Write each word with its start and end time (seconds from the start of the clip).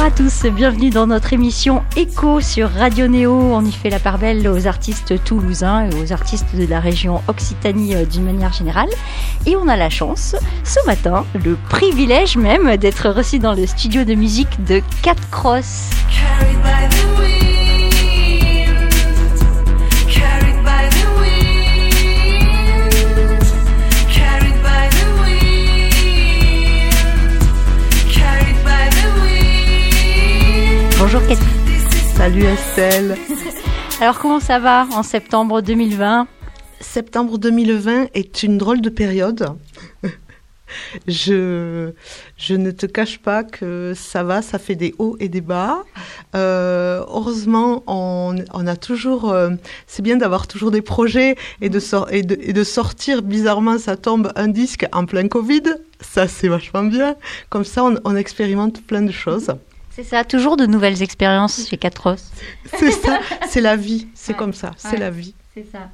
Bonjour 0.00 0.14
à 0.14 0.16
tous, 0.16 0.46
bienvenue 0.46 0.88
dans 0.88 1.06
notre 1.06 1.34
émission 1.34 1.82
Echo 1.94 2.40
sur 2.40 2.70
Radio 2.70 3.06
Néo. 3.06 3.34
On 3.34 3.62
y 3.62 3.70
fait 3.70 3.90
la 3.90 3.98
part 3.98 4.16
belle 4.16 4.48
aux 4.48 4.66
artistes 4.66 5.22
toulousains 5.24 5.90
et 5.90 5.94
aux 5.94 6.10
artistes 6.10 6.56
de 6.56 6.64
la 6.64 6.80
région 6.80 7.20
Occitanie 7.28 7.94
euh, 7.94 8.06
d'une 8.06 8.24
manière 8.24 8.50
générale. 8.50 8.88
Et 9.44 9.56
on 9.56 9.68
a 9.68 9.76
la 9.76 9.90
chance, 9.90 10.36
ce 10.64 10.78
matin, 10.86 11.26
le 11.44 11.54
privilège 11.68 12.38
même 12.38 12.78
d'être 12.78 13.10
reçu 13.10 13.38
dans 13.38 13.52
le 13.52 13.66
studio 13.66 14.04
de 14.04 14.14
musique 14.14 14.64
de 14.64 14.80
Cat 15.02 15.16
Cross. 15.30 15.90
Salut 32.20 32.44
Estelle. 32.44 33.16
Alors 34.02 34.18
comment 34.18 34.40
ça 34.40 34.58
va 34.58 34.86
en 34.92 35.02
septembre 35.02 35.62
2020 35.62 36.28
Septembre 36.78 37.38
2020 37.38 38.08
est 38.12 38.42
une 38.42 38.58
drôle 38.58 38.82
de 38.82 38.90
période. 38.90 39.54
Je, 41.08 41.92
je 42.36 42.54
ne 42.54 42.72
te 42.72 42.84
cache 42.84 43.20
pas 43.20 43.42
que 43.42 43.94
ça 43.96 44.22
va, 44.22 44.42
ça 44.42 44.58
fait 44.58 44.74
des 44.74 44.94
hauts 44.98 45.16
et 45.18 45.30
des 45.30 45.40
bas. 45.40 45.78
Euh, 46.36 47.02
heureusement, 47.08 47.82
on, 47.86 48.36
on 48.52 48.66
a 48.66 48.76
toujours. 48.76 49.30
euh, 49.30 49.52
c'est 49.86 50.02
bien 50.02 50.18
d'avoir 50.18 50.46
toujours 50.46 50.70
des 50.70 50.82
projets 50.82 51.36
et 51.62 51.70
de, 51.70 51.80
et, 52.12 52.22
de, 52.22 52.36
et 52.38 52.52
de 52.52 52.64
sortir. 52.64 53.22
Bizarrement, 53.22 53.78
ça 53.78 53.96
tombe 53.96 54.30
un 54.36 54.48
disque 54.48 54.84
en 54.92 55.06
plein 55.06 55.26
Covid. 55.26 55.62
Ça, 56.02 56.28
c'est 56.28 56.48
vachement 56.48 56.84
bien. 56.84 57.16
Comme 57.48 57.64
ça, 57.64 57.82
on, 57.82 57.96
on 58.04 58.14
expérimente 58.14 58.82
plein 58.86 59.00
de 59.02 59.10
choses. 59.10 59.48
C'est 60.02 60.08
ça, 60.16 60.24
toujours 60.24 60.56
de 60.56 60.64
nouvelles 60.64 61.02
expériences 61.02 61.68
chez 61.68 61.76
Cat 61.76 61.90
Cross. 61.90 62.30
C'est 62.78 62.90
ça, 62.90 63.18
c'est 63.50 63.60
la 63.60 63.76
vie. 63.76 64.06
C'est 64.14 64.32
Ouais. 64.32 64.38
comme 64.38 64.54
ça, 64.54 64.70
c'est 64.78 64.92
Ouais. 64.92 64.96
la 64.98 65.10
vie. 65.10 65.34
C'est 65.52 65.66
ça. 65.70 65.90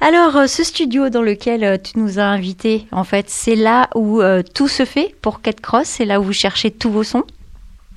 Alors, 0.00 0.34
euh, 0.36 0.46
ce 0.46 0.64
studio 0.64 1.10
dans 1.10 1.20
lequel 1.20 1.62
euh, 1.62 1.76
tu 1.76 1.98
nous 1.98 2.18
as 2.18 2.24
invités, 2.24 2.86
en 2.90 3.04
fait, 3.04 3.28
c'est 3.28 3.54
là 3.56 3.90
où 3.94 4.22
euh, 4.22 4.42
tout 4.54 4.68
se 4.68 4.86
fait 4.86 5.14
pour 5.20 5.42
Cat 5.42 5.52
Cross, 5.54 5.88
c'est 5.88 6.04
là 6.06 6.20
où 6.20 6.24
vous 6.24 6.32
cherchez 6.32 6.70
tous 6.70 6.90
vos 6.90 7.02
sons? 7.02 7.24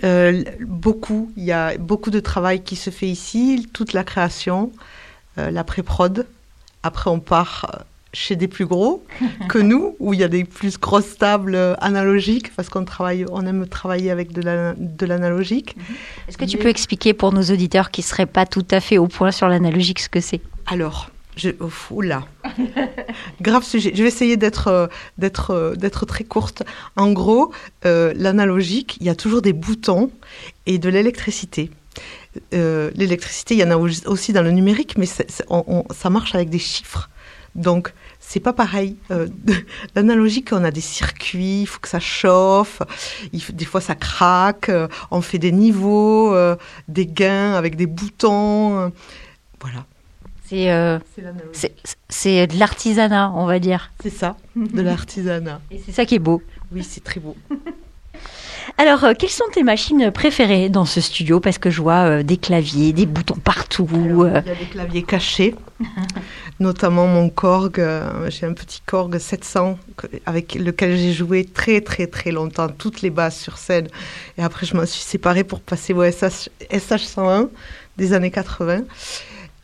Euh, 0.04 0.44
beaucoup, 0.60 1.32
il 1.38 1.44
y 1.46 1.54
a 1.54 1.78
beaucoup 1.78 2.10
de 2.10 2.20
travail 2.20 2.62
qui 2.64 2.76
se 2.76 2.90
fait 2.90 3.08
ici, 3.08 3.70
toute 3.72 3.94
la 3.94 4.04
création, 4.04 4.72
euh, 5.38 5.50
la 5.50 5.64
pré-prod. 5.64 6.26
Après, 6.84 7.10
on 7.10 7.20
part 7.20 7.86
chez 8.14 8.36
des 8.36 8.48
plus 8.48 8.66
gros 8.66 9.06
que 9.50 9.58
nous, 9.72 9.96
où 10.00 10.14
il 10.14 10.20
y 10.20 10.24
a 10.24 10.28
des 10.28 10.44
plus 10.44 10.78
grosses 10.80 11.18
tables 11.18 11.56
euh, 11.56 11.76
analogiques, 11.80 12.54
parce 12.56 12.70
qu'on 12.70 12.84
travaille, 12.86 13.26
on 13.32 13.46
aime 13.46 13.66
travailler 13.68 14.12
avec 14.12 14.32
de 14.34 14.42
la- 14.42 14.74
de 14.78 15.06
l'analogique. 15.06 15.76
Est-ce 16.28 16.38
que 16.38 16.46
tu 16.46 16.58
peux 16.58 16.68
expliquer 16.70 17.14
pour 17.14 17.32
nos 17.34 17.44
auditeurs 17.44 17.90
qui 17.92 18.02
ne 18.02 18.06
seraient 18.06 18.26
pas 18.26 18.46
tout 18.46 18.66
à 18.72 18.80
fait 18.82 18.98
au 18.98 19.08
point 19.08 19.32
sur 19.32 19.48
l'analogique 19.48 20.00
ce 20.00 20.10
que 20.10 20.20
c'est? 20.20 20.42
Alors, 20.68 21.10
je, 21.38 21.50
ouf, 21.62 21.90
oula, 21.92 22.26
grave 23.42 23.64
sujet. 23.64 23.92
Je 23.96 24.02
vais 24.04 24.10
essayer 24.10 24.38
d'être 24.38 24.68
euh, 24.68 24.88
d'être 25.18 25.52
euh, 25.52 25.76
d'être 25.76 26.06
très 26.06 26.24
courte. 26.26 26.64
En 26.98 27.12
gros, 27.14 27.54
euh, 27.86 28.14
l'analogique, 28.18 28.98
il 29.00 29.08
y 29.08 29.10
a 29.10 29.16
toujours 29.16 29.42
des 29.42 29.54
boutons 29.54 30.12
et 30.66 30.78
de 30.78 30.90
l'électricité. 30.90 31.72
Euh, 32.54 32.92
l'électricité, 32.96 33.56
il 33.56 33.60
y 33.60 33.64
en 33.64 33.72
a 33.72 33.78
au- 33.78 33.90
aussi 34.08 34.34
dans 34.34 34.42
le 34.44 34.52
numérique, 34.52 34.98
mais 34.98 35.08
on- 35.50 35.86
ça 35.94 36.10
marche 36.10 36.36
avec 36.36 36.50
des 36.50 36.60
chiffres. 36.60 37.10
Donc, 37.56 37.94
c'est 38.32 38.40
pas 38.40 38.54
pareil. 38.54 38.96
Euh, 39.12 39.28
L'analogique, 39.96 40.54
on 40.54 40.64
a 40.64 40.72
des 40.72 40.80
circuits, 40.80 41.64
il 41.64 41.66
faut 41.66 41.82
que 41.82 41.90
ça 41.90 42.00
chauffe, 42.00 42.82
il 43.34 43.44
des 43.54 43.66
fois 43.66 43.82
ça 43.82 43.94
craque, 43.94 44.70
euh, 44.70 44.88
on 45.12 45.20
fait 45.20 45.38
des 45.38 45.52
niveaux, 45.52 46.34
euh, 46.34 46.56
des 46.88 47.06
gains 47.06 47.56
avec 47.56 47.76
des 47.76 47.88
boutons. 47.88 48.80
euh, 48.80 48.90
voilà. 49.60 49.86
Euh, 50.54 51.00
c'est 52.10 52.48
de 52.48 52.58
l'artisanat, 52.58 53.32
on 53.36 53.46
va 53.46 53.60
dire. 53.60 53.92
C'est 54.02 54.10
ça, 54.10 54.38
de 54.56 54.82
l'artisanat. 54.82 55.62
Et 55.70 55.82
c'est 55.86 55.92
ça 55.92 56.06
qui 56.06 56.16
est 56.16 56.20
beau. 56.20 56.42
Oui, 56.72 56.84
c'est 56.84 57.04
très 57.04 57.20
beau. 57.20 57.36
Alors, 58.78 59.04
euh, 59.04 59.14
quelles 59.18 59.30
sont 59.30 59.46
tes 59.54 59.64
machines 59.64 60.12
préférées 60.12 60.70
dans 60.70 60.86
ce 60.86 61.02
studio? 61.02 61.40
Parce 61.40 61.58
que 61.58 61.70
je 61.70 61.82
vois 61.82 62.06
euh, 62.06 62.24
des 62.24 62.38
claviers, 62.38 62.94
des 62.94 63.06
boutons 63.06 63.36
partout. 63.36 63.88
Alors, 63.94 64.22
euh, 64.24 64.42
Il 64.46 64.48
y 64.48 64.52
a 64.52 64.56
des 64.56 64.66
claviers 64.66 65.04
cachés, 65.04 65.56
notamment 66.60 67.08
mon 67.08 67.30
Korg. 67.30 67.80
euh, 67.80 68.30
J'ai 68.30 68.46
un 68.46 68.54
petit 68.54 68.82
Korg 68.86 69.18
700 69.18 69.78
que- 69.98 70.08
avec 70.26 70.56
lequel 70.56 70.98
j'ai 70.98 71.14
joué 71.14 71.46
très 71.46 71.82
très 71.82 72.08
très 72.08 72.32
longtemps, 72.32 72.68
toutes 72.70 73.02
les 73.02 73.10
basses 73.10 73.40
sur 73.40 73.58
scène. 73.58 73.88
Et 74.38 74.44
après, 74.44 74.66
je 74.66 74.76
m'en 74.76 74.86
suis 74.86 75.02
séparée 75.02 75.44
pour 75.44 75.60
passer 75.60 75.94
au 75.94 76.04
SH, 76.04 76.50
SH101 76.72 77.50
des 77.98 78.14
années 78.14 78.32
80. 78.32 78.82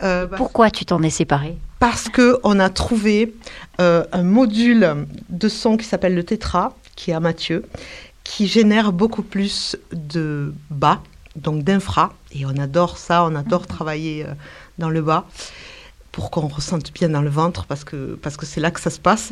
Euh, 0.04 0.26
bah, 0.28 0.38
Pourquoi 0.38 0.70
tu 0.70 0.86
t'en 0.86 1.02
es 1.04 1.10
séparée? 1.10 1.58
parce 1.80 2.10
que 2.10 2.40
on 2.44 2.60
a 2.60 2.70
trouvé 2.70 3.36
euh, 3.80 4.04
un 4.12 4.24
module 4.24 5.06
de 5.30 5.48
son 5.48 5.78
qui 5.78 5.86
s'appelle 5.86 6.16
le 6.16 6.24
Tetra, 6.24 6.76
qui 6.96 7.12
est 7.12 7.14
à 7.14 7.20
Mathieu, 7.20 7.66
qui 8.28 8.46
génère 8.46 8.92
beaucoup 8.92 9.24
plus 9.24 9.78
de 9.94 10.54
bas, 10.70 11.02
donc 11.38 11.64
d'infra, 11.64 12.14
et 12.34 12.46
on 12.46 12.58
adore 12.58 12.98
ça, 12.98 13.24
on 13.24 13.36
adore 13.36 13.66
travailler 13.66 14.26
euh, 14.26 14.34
dans 14.78 14.90
le 14.90 15.02
bas 15.02 15.26
pour 16.18 16.32
qu'on 16.32 16.48
ressente 16.48 16.92
bien 16.94 17.10
dans 17.10 17.22
le 17.22 17.30
ventre 17.30 17.68
parce 17.68 17.84
que 17.84 18.18
parce 18.24 18.38
que 18.38 18.48
c'est 18.48 18.60
là 18.60 18.72
que 18.72 18.80
ça 18.82 18.90
se 18.90 19.00
passe. 19.00 19.30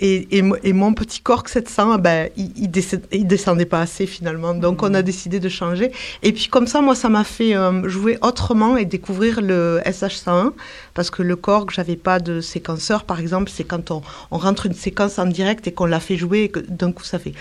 Et, 0.00 0.38
et, 0.38 0.40
mo- 0.40 0.56
et 0.62 0.72
mon 0.72 0.94
petit 0.94 1.20
Korg 1.20 1.46
700, 1.46 1.98
ben, 1.98 2.30
il, 2.34 2.50
il, 2.56 2.70
descend- 2.70 3.02
il 3.12 3.26
descendait 3.26 3.66
pas 3.66 3.82
assez 3.82 4.06
finalement, 4.06 4.54
donc 4.54 4.82
on 4.82 4.94
a 4.94 5.02
décidé 5.02 5.38
de 5.38 5.50
changer. 5.50 5.92
Et 6.22 6.32
puis 6.32 6.46
comme 6.48 6.66
ça, 6.66 6.80
moi, 6.80 6.94
ça 6.94 7.10
m'a 7.10 7.24
fait 7.24 7.54
euh, 7.54 7.86
jouer 7.90 8.16
autrement 8.22 8.78
et 8.78 8.86
découvrir 8.86 9.42
le 9.42 9.80
SH101 9.84 10.52
parce 10.94 11.10
que 11.10 11.22
le 11.22 11.36
Korg, 11.36 11.70
j'avais 11.70 11.96
pas 11.96 12.20
de 12.20 12.40
séquenceur. 12.40 13.04
Par 13.04 13.20
exemple, 13.20 13.50
c'est 13.54 13.64
quand 13.64 13.90
on, 13.90 14.00
on 14.30 14.38
rentre 14.38 14.64
une 14.64 14.72
séquence 14.72 15.18
en 15.18 15.26
direct 15.26 15.66
et 15.66 15.72
qu'on 15.72 15.84
la 15.84 16.00
fait 16.00 16.16
jouer 16.16 16.44
et 16.44 16.48
que 16.48 16.60
d'un 16.60 16.90
coup 16.90 17.04
ça 17.04 17.18
fait 17.18 17.34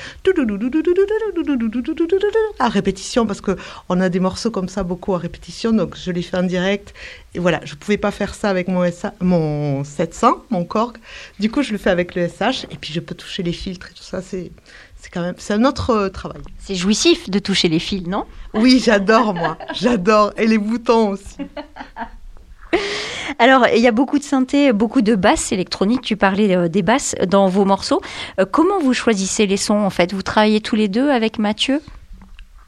à 2.60 2.68
répétition 2.68 3.26
parce 3.26 3.40
que 3.40 3.56
on 3.88 4.02
a 4.02 4.10
des 4.10 4.20
morceaux 4.20 4.52
comme 4.52 4.68
ça 4.68 4.84
beaucoup 4.84 5.14
à 5.16 5.20
répétition. 5.20 5.72
Donc 5.72 5.96
je 5.96 6.12
l'ai 6.12 6.22
fait 6.22 6.36
en 6.38 6.44
direct 6.44 6.94
et 7.34 7.40
voilà, 7.40 7.62
je 7.64 7.76
pouvais 7.76 7.98
pas 7.98 8.12
faire 8.12 8.36
ça 8.36 8.50
avec 8.58 8.68
mon 8.68 8.90
SA, 8.92 9.14
mon 9.22 9.84
700, 9.84 10.44
mon 10.50 10.66
Korg. 10.66 10.98
Du 11.40 11.50
coup, 11.50 11.62
je 11.62 11.72
le 11.72 11.78
fais 11.78 11.90
avec 11.90 12.16
le 12.16 12.28
SH 12.28 12.66
et 12.72 12.78
puis 12.80 12.92
je 12.92 13.00
peux 13.00 13.16
toucher 13.16 13.44
les 13.44 13.54
filtres 13.54 13.90
et 13.92 13.94
tout 13.94 14.04
ça. 14.04 14.22
C'est 14.22 14.52
c'est 15.00 15.12
quand 15.12 15.22
même 15.22 15.36
c'est 15.38 15.54
un 15.54 15.64
autre 15.64 15.92
euh, 15.92 16.10
travail. 16.10 16.42
C'est 16.58 16.76
jouissif 16.76 17.30
de 17.30 17.40
toucher 17.40 17.70
les 17.70 17.80
fils, 17.80 18.08
non? 18.08 18.26
Oui, 18.54 18.82
j'adore 18.84 19.34
moi, 19.34 19.58
j'adore 19.74 20.34
et 20.38 20.48
les 20.48 20.58
boutons 20.58 21.10
aussi. 21.10 21.38
Alors, 23.40 23.68
il 23.74 23.82
y 23.82 23.88
a 23.88 23.92
beaucoup 23.92 24.18
de 24.18 24.24
synthé, 24.24 24.74
beaucoup 24.74 25.02
de 25.02 25.16
basses 25.16 25.52
électroniques. 25.52 26.02
Tu 26.02 26.18
parlais 26.18 26.56
euh, 26.56 26.68
des 26.68 26.82
basses 26.82 27.16
dans 27.28 27.48
vos 27.48 27.66
morceaux. 27.66 28.02
Euh, 28.40 28.46
comment 28.50 28.80
vous 28.80 28.94
choisissez 28.94 29.46
les 29.46 29.58
sons 29.58 29.80
en 29.80 29.90
fait? 29.90 30.14
Vous 30.14 30.24
travaillez 30.24 30.62
tous 30.62 30.76
les 30.76 30.88
deux 30.88 31.12
avec 31.12 31.38
Mathieu? 31.38 31.82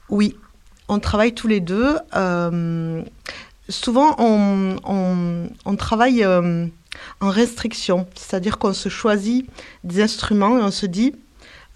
Oui, 0.09 0.35
on 0.87 0.99
travaille 0.99 1.33
tous 1.33 1.47
les 1.47 1.59
deux. 1.59 1.97
Souvent, 3.69 4.15
on, 4.19 5.75
travaille 5.75 6.23
euh, 6.23 6.65
en 7.21 7.29
restriction, 7.29 8.07
c'est-à-dire 8.15 8.57
qu'on 8.57 8.73
se 8.73 8.89
choisit 8.89 9.49
des 9.83 10.01
instruments 10.01 10.57
et 10.59 10.61
on 10.61 10.71
se 10.71 10.85
dit, 10.85 11.15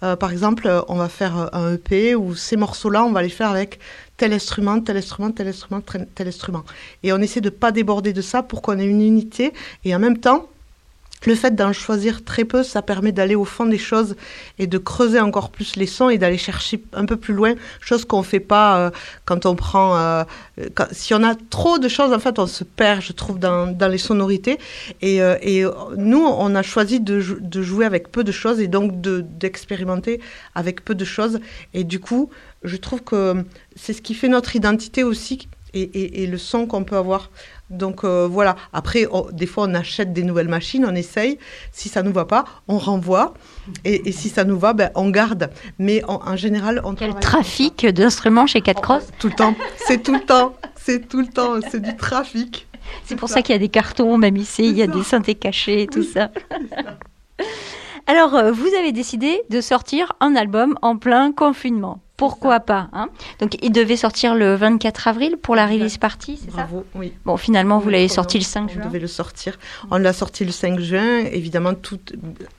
euh, 0.02 0.16
par 0.16 0.30
exemple, 0.32 0.68
on 0.88 0.96
va 0.96 1.08
faire 1.08 1.54
un 1.54 1.74
EP 1.74 2.14
ou 2.14 2.34
ces 2.34 2.56
morceaux-là, 2.56 3.04
on 3.04 3.12
va 3.12 3.22
les 3.22 3.28
faire 3.28 3.50
avec 3.50 3.78
tel 4.16 4.32
instrument, 4.32 4.80
tel 4.80 4.96
instrument, 4.96 5.30
tel 5.30 5.48
instrument, 5.48 5.80
tel, 5.80 6.28
instrument. 6.28 6.64
Et 7.02 7.12
on 7.12 7.18
essaie 7.18 7.40
de 7.40 7.50
pas 7.50 7.72
déborder 7.72 8.12
de 8.12 8.20
ça 8.20 8.42
pour 8.42 8.62
qu'on 8.62 8.78
ait 8.78 8.86
une 8.86 9.02
unité. 9.02 9.52
Et 9.84 9.94
en 9.94 9.98
même 9.98 10.18
temps, 10.18 10.48
le 11.26 11.34
fait 11.34 11.54
d'en 11.54 11.72
choisir 11.72 12.24
très 12.24 12.44
peu, 12.44 12.62
ça 12.62 12.82
permet 12.82 13.12
d'aller 13.12 13.34
au 13.34 13.44
fond 13.44 13.66
des 13.66 13.78
choses 13.78 14.16
et 14.58 14.66
de 14.66 14.78
creuser 14.78 15.20
encore 15.20 15.50
plus 15.50 15.76
les 15.76 15.86
sons 15.86 16.08
et 16.10 16.18
d'aller 16.18 16.38
chercher 16.38 16.82
un 16.92 17.04
peu 17.06 17.16
plus 17.16 17.34
loin, 17.34 17.54
chose 17.80 18.04
qu'on 18.04 18.22
fait 18.22 18.40
pas 18.40 18.78
euh, 18.78 18.90
quand 19.24 19.46
on 19.46 19.54
prend. 19.54 19.96
euh, 19.96 20.24
quand- 20.74 20.88
si 20.92 21.14
on 21.14 21.22
a 21.22 21.34
trop 21.50 21.78
de 21.78 21.88
choses, 21.88 22.12
en 22.12 22.18
fait, 22.18 22.38
on 22.38 22.46
se 22.46 22.64
perd, 22.64 23.00
je 23.02 23.12
trouve, 23.12 23.38
dans, 23.38 23.74
les 23.88 23.98
sonorités. 23.98 24.58
Et, 25.02 25.20
euh, 25.22 25.36
euh, 25.46 25.72
nous, 25.96 26.24
on 26.24 26.54
a 26.54 26.62
choisi 26.62 27.00
de, 27.00 27.20
jou- 27.20 27.38
de 27.40 27.62
jouer 27.62 27.84
avec 27.86 28.10
peu 28.10 28.24
de 28.24 28.32
choses 28.32 28.60
et 28.60 28.68
donc 28.68 29.00
de- 29.00 29.20
d'expérimenter 29.20 30.20
avec 30.54 30.84
peu 30.84 30.94
de 30.94 31.04
choses. 31.04 31.40
Et 31.74 31.84
du 31.84 32.00
coup, 32.00 32.30
je 32.62 32.76
trouve 32.76 33.02
que 33.02 33.44
c'est 33.76 33.92
ce 33.92 34.02
qui 34.02 34.14
fait 34.14 34.28
notre 34.28 34.56
identité 34.56 35.02
aussi 35.04 35.48
et- 35.76 36.22
et 36.22 36.26
le 36.28 36.38
son 36.38 36.66
qu'on 36.66 36.84
peut 36.84 36.96
avoir 36.96 37.30
Donc 37.70 38.04
euh, 38.04 38.28
voilà. 38.30 38.56
Après, 38.72 39.06
on- 39.10 39.26
des 39.32 39.46
fois, 39.46 39.64
on 39.68 39.74
achète 39.74 40.12
des 40.12 40.22
nouvelles 40.22 40.48
machines, 40.48 40.84
on 40.88 40.94
essaye. 40.94 41.38
Si 41.72 41.88
ça 41.88 42.02
nous 42.02 42.12
va 42.12 42.24
pas, 42.26 42.44
on 42.68 42.78
renvoie. 42.78 43.34
Et, 43.84 44.08
et 44.08 44.12
si 44.12 44.28
ça 44.28 44.44
nous 44.44 44.58
va, 44.58 44.72
ben, 44.74 44.90
on 44.94 45.08
garde. 45.10 45.50
Mais 45.78 46.04
en, 46.04 46.20
en 46.24 46.36
général, 46.36 46.80
on 46.84 46.94
Quel 46.94 47.14
trafic 47.14 47.86
d'instruments 47.86 48.46
chez 48.46 48.60
4 48.60 48.80
Cross 48.82 49.04
tout 49.18 49.28
le 49.28 49.34
temps. 49.34 49.54
C'est 49.86 50.02
tout 50.02 50.12
le 50.14 50.20
temps. 50.20 50.54
C'est 50.76 51.08
tout 51.08 51.20
le 51.20 51.26
temps. 51.26 51.54
C'est 51.70 51.80
du 51.80 51.96
trafic. 51.96 52.66
C'est 53.06 53.16
pour 53.16 53.28
ça 53.30 53.40
qu'il 53.42 53.54
y 53.54 53.56
a 53.56 53.58
des 53.58 53.70
cartons, 53.70 54.18
même 54.18 54.36
ici, 54.36 54.68
il 54.68 54.76
y 54.76 54.82
a 54.82 54.86
ça. 54.86 54.92
des 54.92 55.02
synthés 55.02 55.34
cachés 55.34 55.82
et 55.82 55.86
tout 55.86 56.00
Oui, 56.00 56.10
ça. 56.12 56.30
Alors, 58.06 58.34
euh, 58.34 58.52
vous 58.52 58.68
avez 58.78 58.92
décidé 58.92 59.42
de 59.48 59.60
sortir 59.62 60.12
un 60.20 60.36
album 60.36 60.74
en 60.82 60.98
plein 60.98 61.32
confinement. 61.32 62.00
Pourquoi 62.16 62.60
pas 62.60 62.88
hein 62.92 63.08
Donc, 63.40 63.56
il 63.60 63.72
devait 63.72 63.96
sortir 63.96 64.36
le 64.36 64.54
24 64.54 65.08
avril 65.08 65.36
pour 65.36 65.56
la 65.56 65.66
release 65.66 65.98
party, 65.98 66.36
c'est 66.40 66.50
ça 66.52 66.58
Bravo. 66.58 66.84
Oui. 66.94 67.12
Bon, 67.24 67.36
finalement, 67.36 67.80
vous 67.80 67.86
Oui, 67.86 67.92
l'avez 67.94 68.04
on- 68.04 68.08
sorti 68.08 68.38
le 68.38 68.44
5 68.44 68.66
On 68.70 68.74
juin. 68.74 68.84
devait 68.86 69.00
le 69.00 69.08
sortir. 69.08 69.58
On 69.90 69.96
l'a 69.98 70.12
sorti 70.12 70.44
le 70.44 70.52
5 70.52 70.78
juin, 70.78 71.24
évidemment, 71.32 71.74
tout, 71.74 71.98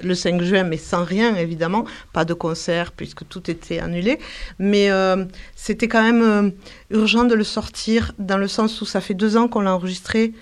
le 0.01 0.13
5 0.13 0.41
juin, 0.41 0.63
mais 0.63 0.75
sans 0.75 1.05
rien, 1.05 1.35
évidemment. 1.37 1.85
Pas 2.11 2.25
de 2.25 2.33
concert, 2.33 2.91
puisque 2.91 3.25
tout 3.29 3.49
était 3.49 3.79
annulé. 3.79 4.19
Mais 4.59 4.91
euh, 4.91 5.23
c'était 5.55 5.87
quand 5.87 6.03
même 6.03 6.21
euh, 6.21 6.49
urgent 6.89 7.23
de 7.23 7.33
le 7.33 7.45
sortir, 7.45 8.11
dans 8.19 8.37
le 8.37 8.49
sens 8.49 8.81
où 8.81 8.85
ça 8.85 8.99
fait 8.99 9.13
deux 9.13 9.37
ans 9.37 9.47
qu'on 9.47 9.61
l'a 9.61 9.73
enregistré. 9.73 10.33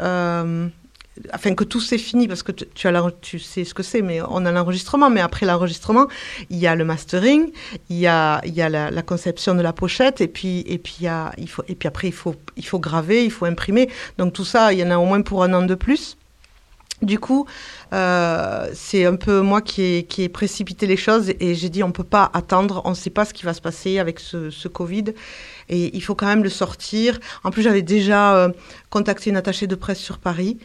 euh, 0.00 0.68
Enfin, 1.32 1.54
que 1.54 1.64
tout 1.64 1.80
c'est 1.80 1.98
fini, 1.98 2.26
parce 2.26 2.42
que 2.42 2.50
tu, 2.50 2.88
as 2.88 3.10
tu 3.20 3.38
sais 3.38 3.64
ce 3.64 3.72
que 3.72 3.82
c'est, 3.84 4.02
mais 4.02 4.20
on 4.22 4.44
a 4.44 4.52
l'enregistrement. 4.52 5.10
Mais 5.10 5.20
après 5.20 5.46
l'enregistrement, 5.46 6.08
il 6.50 6.58
y 6.58 6.66
a 6.66 6.74
le 6.74 6.84
mastering, 6.84 7.52
il 7.88 7.98
y 7.98 8.06
a, 8.06 8.40
il 8.44 8.54
y 8.54 8.62
a 8.62 8.68
la, 8.68 9.02
conception 9.02 9.54
de 9.54 9.62
la 9.62 9.72
pochette, 9.72 10.20
et 10.20 10.28
puis, 10.28 10.64
et 10.66 10.78
puis, 10.78 11.06
il 11.38 11.48
faut, 11.48 11.62
et 11.68 11.74
puis 11.74 11.86
après, 11.86 12.08
il 12.08 12.14
faut, 12.14 12.34
il 12.56 12.64
faut 12.66 12.80
graver, 12.80 13.24
il 13.24 13.30
faut 13.30 13.44
imprimer. 13.44 13.88
Donc 14.18 14.32
tout 14.32 14.44
ça, 14.44 14.72
il 14.72 14.80
y 14.80 14.84
en 14.84 14.90
a 14.90 14.98
au 14.98 15.04
moins 15.04 15.22
pour 15.22 15.44
un 15.44 15.52
an 15.54 15.62
de 15.62 15.74
plus. 15.74 16.16
Du 17.02 17.18
coup, 17.18 17.46
euh, 17.92 18.70
c'est 18.72 19.04
un 19.04 19.16
peu 19.16 19.40
moi 19.40 19.60
qui 19.60 19.82
ai, 19.82 20.04
qui 20.04 20.22
ai 20.22 20.28
précipité 20.28 20.86
les 20.86 20.96
choses 20.96 21.32
et 21.38 21.54
j'ai 21.54 21.68
dit 21.68 21.82
on 21.82 21.92
peut 21.92 22.04
pas 22.04 22.30
attendre, 22.32 22.80
on 22.84 22.90
ne 22.90 22.94
sait 22.94 23.10
pas 23.10 23.24
ce 23.24 23.34
qui 23.34 23.44
va 23.44 23.52
se 23.52 23.60
passer 23.60 23.98
avec 23.98 24.20
ce, 24.20 24.48
ce 24.48 24.68
Covid 24.68 25.06
et 25.68 25.94
il 25.94 26.00
faut 26.02 26.14
quand 26.14 26.26
même 26.26 26.42
le 26.42 26.48
sortir. 26.48 27.18
En 27.42 27.50
plus, 27.50 27.62
j'avais 27.62 27.82
déjà 27.82 28.36
euh, 28.36 28.48
contacté 28.90 29.28
une 29.28 29.36
attachée 29.36 29.66
de 29.66 29.74
presse 29.74 29.98
sur 29.98 30.18
Paris 30.18 30.58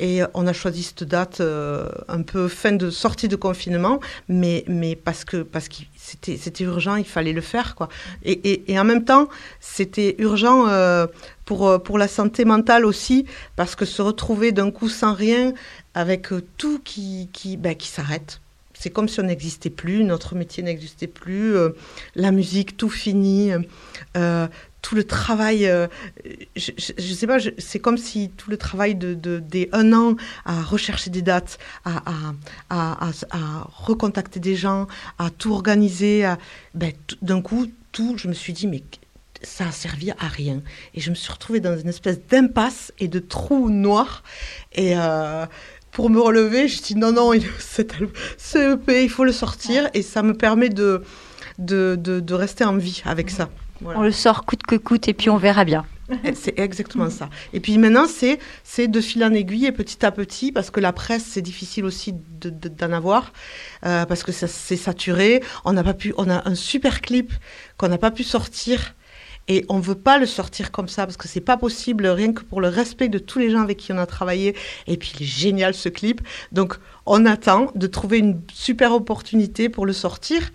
et 0.00 0.22
on 0.34 0.46
a 0.46 0.52
choisi 0.52 0.82
cette 0.82 1.04
date 1.04 1.40
euh, 1.40 1.88
un 2.08 2.22
peu 2.22 2.48
fin 2.48 2.72
de 2.72 2.90
sortie 2.90 3.28
de 3.28 3.36
confinement, 3.36 4.00
mais, 4.28 4.64
mais 4.66 4.96
parce 4.96 5.24
que 5.24 5.42
parce 5.42 5.68
que 5.68 5.76
c'était 5.96 6.36
c'était 6.36 6.64
urgent, 6.64 6.96
il 6.96 7.04
fallait 7.04 7.32
le 7.32 7.40
faire 7.40 7.74
quoi. 7.74 7.88
Et, 8.24 8.72
et, 8.72 8.78
en 8.78 8.84
même 8.84 9.04
temps, 9.04 9.28
c'était 9.60 10.16
urgent 10.18 10.66
euh, 10.68 11.06
pour 11.44 11.82
pour 11.82 11.98
la 11.98 12.08
santé 12.08 12.44
mentale 12.44 12.84
aussi, 12.84 13.26
parce 13.56 13.76
que 13.76 13.84
se 13.84 14.02
retrouver 14.02 14.50
d'un 14.50 14.70
coup 14.70 14.88
sans 14.88 15.14
rien, 15.14 15.52
avec 15.94 16.32
euh, 16.32 16.42
tout 16.58 16.80
qui 16.84 17.28
qui 17.32 17.56
ben, 17.56 17.74
qui 17.76 17.88
s'arrête. 17.88 18.40
C'est 18.76 18.90
comme 18.90 19.08
si 19.08 19.20
on 19.20 19.24
n'existait 19.24 19.70
plus, 19.70 20.02
notre 20.02 20.34
métier 20.34 20.62
n'existait 20.62 21.06
plus, 21.06 21.54
la 22.16 22.32
musique, 22.32 22.76
tout 22.76 22.90
fini, 22.90 23.50
tout 24.84 24.94
le 24.94 25.04
travail, 25.04 25.66
euh, 25.66 25.86
je, 26.56 26.72
je 26.76 27.14
sais 27.14 27.26
pas, 27.26 27.38
c'est 27.56 27.78
comme 27.78 27.96
si 27.96 28.28
tout 28.36 28.50
le 28.50 28.58
travail 28.58 28.94
de, 28.94 29.14
de- 29.14 29.38
des 29.38 29.70
un 29.72 29.94
an 29.94 30.14
à 30.44 30.60
rechercher 30.60 31.08
des 31.08 31.22
dates, 31.22 31.58
à, 31.86 32.02
à, 32.68 32.98
à, 33.30 33.66
recontacter 33.88 34.40
des 34.40 34.56
gens, 34.56 34.86
à 35.18 35.30
tout 35.30 35.54
organiser, 35.54 36.30
ben, 36.74 36.92
d'un 37.22 37.40
coup, 37.40 37.66
tout, 37.92 38.16
je 38.18 38.28
me 38.28 38.34
suis 38.34 38.52
dit, 38.52 38.66
mais 38.66 38.82
ça 39.42 39.68
a 39.68 39.72
servi 39.72 40.10
à 40.10 40.28
rien. 40.28 40.60
Et 40.92 41.00
je 41.00 41.08
me 41.08 41.14
suis 41.14 41.32
retrouvée 41.32 41.60
dans 41.60 41.78
une 41.78 41.88
espèce 41.88 42.18
d'impasse 42.30 42.92
et 42.98 43.08
de 43.08 43.20
trou 43.20 43.70
noir. 43.70 44.22
Et 44.74 44.92
euh, 44.98 45.46
pour 45.92 46.10
me 46.10 46.20
relever, 46.20 46.68
je 46.68 46.82
dis 46.82 46.94
non, 46.94 47.12
non, 47.12 47.32
il, 47.32 47.42
cet 47.58 47.94
ce 48.36 48.74
EP, 48.74 49.02
il 49.04 49.08
faut 49.10 49.24
le 49.24 49.32
sortir. 49.32 49.88
Et 49.94 50.02
ça 50.02 50.22
me 50.22 50.34
permet 50.34 50.68
de, 50.68 51.02
de, 51.58 51.96
de, 51.98 52.20
de 52.20 52.34
rester 52.34 52.64
en 52.64 52.76
vie 52.76 53.00
avec 53.06 53.30
ça. 53.30 53.48
Voilà. 53.84 54.00
On 54.00 54.02
le 54.02 54.10
sort 54.12 54.44
coûte 54.44 54.62
que 54.64 54.74
coûte 54.76 55.06
et 55.08 55.14
puis 55.14 55.30
on 55.30 55.36
verra 55.36 55.64
bien. 55.64 55.84
C'est 56.34 56.58
exactement 56.58 57.08
ça. 57.08 57.30
Et 57.54 57.60
puis 57.60 57.78
maintenant, 57.78 58.06
c'est 58.06 58.38
c'est 58.62 58.88
de 58.88 59.00
fil 59.00 59.24
en 59.24 59.32
aiguille 59.32 59.64
et 59.66 59.72
petit 59.72 60.04
à 60.04 60.10
petit, 60.10 60.52
parce 60.52 60.70
que 60.70 60.78
la 60.80 60.92
presse, 60.92 61.24
c'est 61.24 61.40
difficile 61.40 61.86
aussi 61.86 62.12
de- 62.12 62.50
de- 62.50 62.68
d'en 62.68 62.92
avoir, 62.92 63.32
euh, 63.86 64.04
parce 64.04 64.22
que 64.22 64.30
ça 64.32 64.46
c'est 64.46 64.76
saturé. 64.76 65.42
On 65.64 65.72
n'a 65.72 65.82
pas 65.82 65.94
pu, 65.94 66.12
on 66.18 66.28
a 66.28 66.46
un 66.46 66.54
super 66.54 67.00
clip 67.00 67.32
qu'on 67.78 67.88
n'a 67.88 67.96
pas 67.98 68.10
pu 68.10 68.22
sortir. 68.22 68.94
Et 69.46 69.66
on 69.68 69.78
veut 69.78 69.94
pas 69.94 70.16
le 70.18 70.24
sortir 70.24 70.70
comme 70.72 70.88
ça 70.88 71.04
parce 71.04 71.18
que 71.18 71.28
c'est 71.28 71.42
pas 71.42 71.58
possible, 71.58 72.06
rien 72.06 72.32
que 72.32 72.42
pour 72.42 72.62
le 72.62 72.68
respect 72.68 73.08
de 73.10 73.18
tous 73.18 73.38
les 73.38 73.50
gens 73.50 73.60
avec 73.60 73.76
qui 73.76 73.92
on 73.92 73.98
a 73.98 74.06
travaillé. 74.06 74.56
Et 74.86 74.96
puis 74.96 75.12
il 75.16 75.22
est 75.22 75.26
génial 75.26 75.74
ce 75.74 75.90
clip. 75.90 76.22
Donc 76.52 76.76
on 77.04 77.26
attend 77.26 77.70
de 77.74 77.86
trouver 77.86 78.18
une 78.18 78.40
super 78.52 78.92
opportunité 78.92 79.68
pour 79.68 79.84
le 79.84 79.92
sortir. 79.92 80.50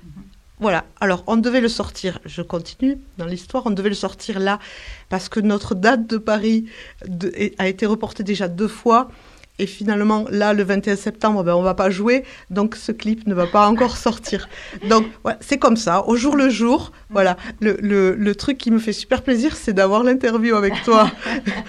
Voilà. 0.60 0.86
Alors 1.00 1.24
on 1.28 1.38
devait 1.38 1.62
le 1.62 1.70
sortir. 1.70 2.20
Je 2.26 2.42
continue 2.42 2.98
dans 3.18 3.26
l'histoire. 3.26 3.64
On 3.66 3.72
devait 3.72 3.90
le 3.90 3.96
sortir 3.96 4.40
là 4.40 4.60
parce 5.10 5.30
que 5.30 5.40
notre 5.40 5.76
date 5.76 6.08
de 6.08 6.18
Paris 6.18 6.66
a 7.58 7.68
été 7.68 7.86
reportée 7.86 8.24
déjà 8.24 8.48
deux 8.48 8.68
fois. 8.68 9.10
Et 9.62 9.68
finalement, 9.68 10.26
là, 10.32 10.54
le 10.54 10.64
21 10.64 10.96
septembre, 10.96 11.44
ben, 11.44 11.54
on 11.54 11.62
va 11.62 11.74
pas 11.74 11.90
jouer, 11.90 12.24
donc 12.50 12.78
ce 12.78 12.94
clip 12.94 13.28
ne 13.28 13.34
va 13.34 13.46
pas 13.46 13.68
encore 13.68 13.98
sortir. 13.98 14.48
Donc, 14.88 15.06
ouais, 15.26 15.34
c'est 15.42 15.58
comme 15.58 15.76
ça, 15.76 16.08
au 16.08 16.16
jour 16.16 16.38
le 16.38 16.50
jour. 16.50 16.94
Voilà, 17.10 17.36
le, 17.60 17.78
le, 17.82 18.16
le 18.16 18.36
truc 18.36 18.58
qui 18.58 18.72
me 18.72 18.80
fait 18.80 18.94
super 18.94 19.22
plaisir, 19.22 19.58
c'est 19.58 19.74
d'avoir 19.74 20.04
l'interview 20.04 20.56
avec 20.56 20.82
toi. 20.84 21.12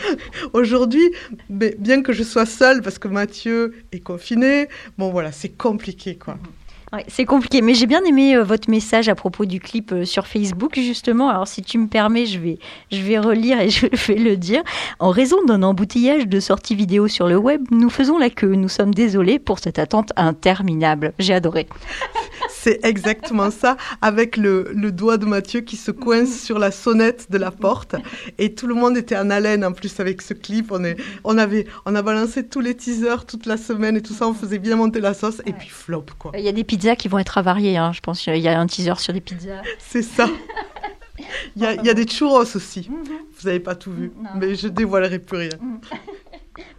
Aujourd'hui, 0.52 1.10
ben, 1.48 1.74
bien 1.78 2.02
que 2.02 2.12
je 2.12 2.22
sois 2.22 2.46
seule, 2.46 2.80
parce 2.80 3.00
que 3.00 3.08
Mathieu 3.08 3.74
est 3.90 3.98
confiné, 3.98 4.68
bon 4.96 5.10
voilà, 5.10 5.32
c'est 5.32 5.48
compliqué, 5.48 6.14
quoi. 6.14 6.38
Ouais, 6.92 7.04
c'est 7.06 7.24
compliqué, 7.24 7.62
mais 7.62 7.74
j'ai 7.74 7.86
bien 7.86 8.02
aimé 8.02 8.34
euh, 8.34 8.42
votre 8.42 8.68
message 8.68 9.08
à 9.08 9.14
propos 9.14 9.44
du 9.44 9.60
clip 9.60 9.92
euh, 9.92 10.04
sur 10.04 10.26
Facebook, 10.26 10.74
justement. 10.74 11.28
Alors, 11.28 11.46
si 11.46 11.62
tu 11.62 11.78
me 11.78 11.86
permets, 11.86 12.26
je 12.26 12.40
vais, 12.40 12.58
je 12.90 13.00
vais 13.00 13.16
relire 13.16 13.60
et 13.60 13.70
je 13.70 13.86
vais 13.86 14.16
le 14.16 14.36
dire. 14.36 14.62
En 14.98 15.10
raison 15.10 15.36
d'un 15.44 15.62
embouteillage 15.62 16.26
de 16.26 16.40
sorties 16.40 16.74
vidéo 16.74 17.06
sur 17.06 17.28
le 17.28 17.36
web, 17.36 17.62
nous 17.70 17.90
faisons 17.90 18.18
la 18.18 18.28
queue. 18.28 18.56
Nous 18.56 18.68
sommes 18.68 18.92
désolés 18.92 19.38
pour 19.38 19.60
cette 19.60 19.78
attente 19.78 20.12
interminable. 20.16 21.12
J'ai 21.20 21.32
adoré. 21.32 21.68
C'est 22.48 22.84
exactement 22.84 23.50
ça, 23.50 23.76
avec 24.02 24.36
le, 24.36 24.70
le 24.74 24.92
doigt 24.92 25.16
de 25.16 25.26
Mathieu 25.26 25.60
qui 25.60 25.76
se 25.76 25.90
coince 25.92 26.42
sur 26.42 26.58
la 26.58 26.70
sonnette 26.70 27.30
de 27.30 27.38
la 27.38 27.50
porte. 27.50 27.94
Et 28.38 28.54
tout 28.54 28.66
le 28.66 28.74
monde 28.74 28.96
était 28.96 29.16
en 29.16 29.30
haleine 29.30 29.64
en 29.64 29.72
plus 29.72 30.00
avec 30.00 30.20
ce 30.20 30.34
clip. 30.34 30.72
On, 30.72 30.84
est, 30.84 30.96
on, 31.24 31.38
avait, 31.38 31.66
on 31.86 31.94
a 31.94 32.02
balancé 32.02 32.46
tous 32.46 32.60
les 32.60 32.74
teasers 32.74 33.24
toute 33.26 33.46
la 33.46 33.56
semaine 33.56 33.96
et 33.96 34.02
tout 34.02 34.12
ça. 34.12 34.26
On 34.26 34.34
faisait 34.34 34.58
bien 34.58 34.76
monter 34.76 35.00
la 35.00 35.14
sauce. 35.14 35.40
Et 35.46 35.52
puis 35.52 35.68
flop, 35.68 36.06
quoi. 36.18 36.32
Il 36.36 36.44
y 36.44 36.48
a 36.48 36.52
des 36.52 36.64
pizzas 36.80 36.96
qui 36.96 37.08
vont 37.08 37.18
être 37.18 37.38
avariées, 37.38 37.76
hein, 37.76 37.92
je 37.92 38.00
pense. 38.00 38.26
Il 38.26 38.36
y 38.38 38.48
a 38.48 38.58
un 38.58 38.66
teaser 38.66 38.94
sur 38.98 39.12
des 39.12 39.20
pizzas. 39.20 39.62
C'est 39.78 40.02
ça. 40.02 40.26
Il 41.56 41.62
y 41.62 41.66
a, 41.66 41.74
il 41.74 41.84
y 41.84 41.90
a 41.90 41.94
des 41.94 42.06
churros 42.06 42.40
aussi. 42.56 42.88
Vous 42.90 43.46
n'avez 43.46 43.60
pas 43.60 43.74
tout 43.74 43.92
vu, 43.92 44.10
Non. 44.22 44.30
mais 44.36 44.54
je 44.54 44.68
dévoilerai 44.68 45.18
plus 45.18 45.36
rien. 45.38 45.50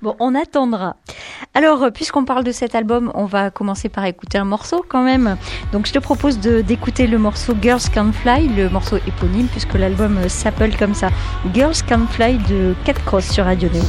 Bon, 0.03 0.15
on 0.19 0.35
attendra. 0.35 0.95
Alors, 1.55 1.81
euh, 1.83 1.89
puisqu'on 1.91 2.23
parle 2.25 2.43
de 2.43 2.51
cet 2.51 2.75
album, 2.75 3.11
on 3.15 3.25
va 3.25 3.49
commencer 3.49 3.87
par 3.89 4.05
écouter 4.05 4.37
un 4.37 4.43
morceau 4.45 4.85
quand 4.87 5.03
même. 5.03 5.37
Donc, 5.71 5.87
je 5.87 5.93
te 5.93 5.97
propose 5.99 6.39
de- 6.39 6.61
d'écouter 6.61 7.07
le 7.07 7.17
morceau 7.17 7.53
Girls 7.59 7.81
Can 7.93 8.11
Fly, 8.11 8.47
le 8.49 8.69
morceau 8.69 8.97
éponyme, 9.07 9.47
puisque 9.47 9.73
l'album 9.73 10.17
euh, 10.19 10.29
s'appelle 10.29 10.75
comme 10.77 10.93
ça. 10.93 11.09
Girls 11.53 11.75
Can 11.87 12.05
Fly 12.07 12.37
de 12.49 12.75
Cat 12.85 12.93
Cross 13.05 13.31
sur 13.31 13.45
Radio 13.45 13.69
Neo. 13.69 13.81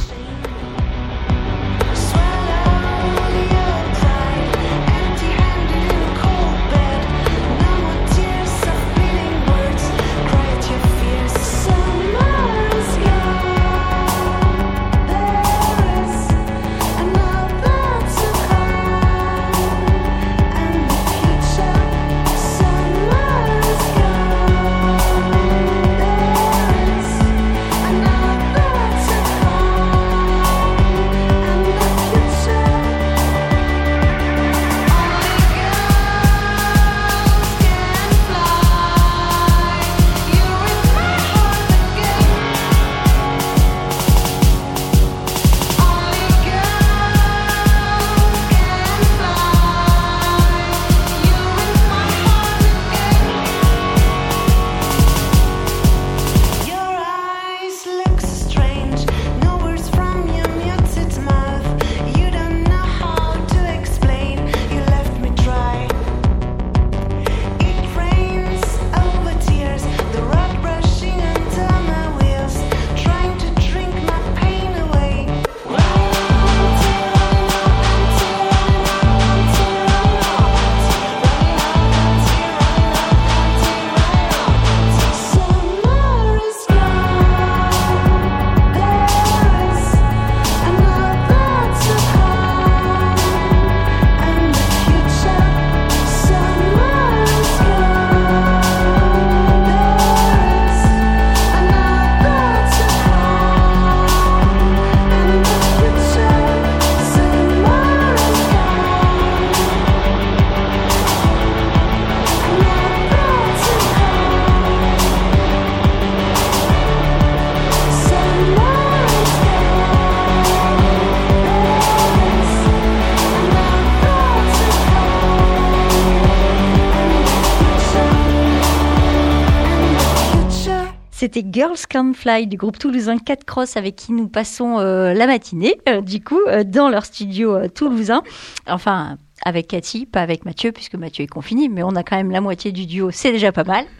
Girls 131.53 131.85
Can 131.87 132.13
Fly 132.13 132.47
du 132.47 132.57
groupe 132.57 132.79
toulousain 132.79 133.19
4 133.19 133.43
Cross 133.45 133.77
avec 133.77 133.95
qui 133.95 134.11
nous 134.11 134.27
passons 134.27 134.79
euh, 134.79 135.13
la 135.13 135.27
matinée, 135.27 135.79
euh, 135.87 136.01
du 136.01 136.23
coup, 136.23 136.41
euh, 136.47 136.63
dans 136.63 136.89
leur 136.89 137.05
studio 137.05 137.67
toulousain. 137.67 138.23
Enfin, 138.65 139.19
avec 139.45 139.67
Cathy, 139.67 140.07
pas 140.07 140.21
avec 140.21 140.45
Mathieu, 140.45 140.71
puisque 140.71 140.95
Mathieu 140.95 141.25
est 141.25 141.27
confiné, 141.27 141.69
mais 141.69 141.83
on 141.83 141.95
a 141.95 142.01
quand 142.01 142.15
même 142.15 142.31
la 142.31 142.41
moitié 142.41 142.71
du 142.71 142.87
duo, 142.87 143.11
c'est 143.11 143.31
déjà 143.31 143.51
pas 143.51 143.63
mal. 143.63 143.85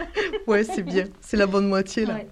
Ouais, 0.45 0.65
c'est 0.65 0.81
bien. 0.81 1.05
C'est 1.22 1.38
la 1.38 1.45
bonne 1.45 1.69
moitié, 1.69 2.05
là. 2.05 2.15
Ouais. 2.15 2.27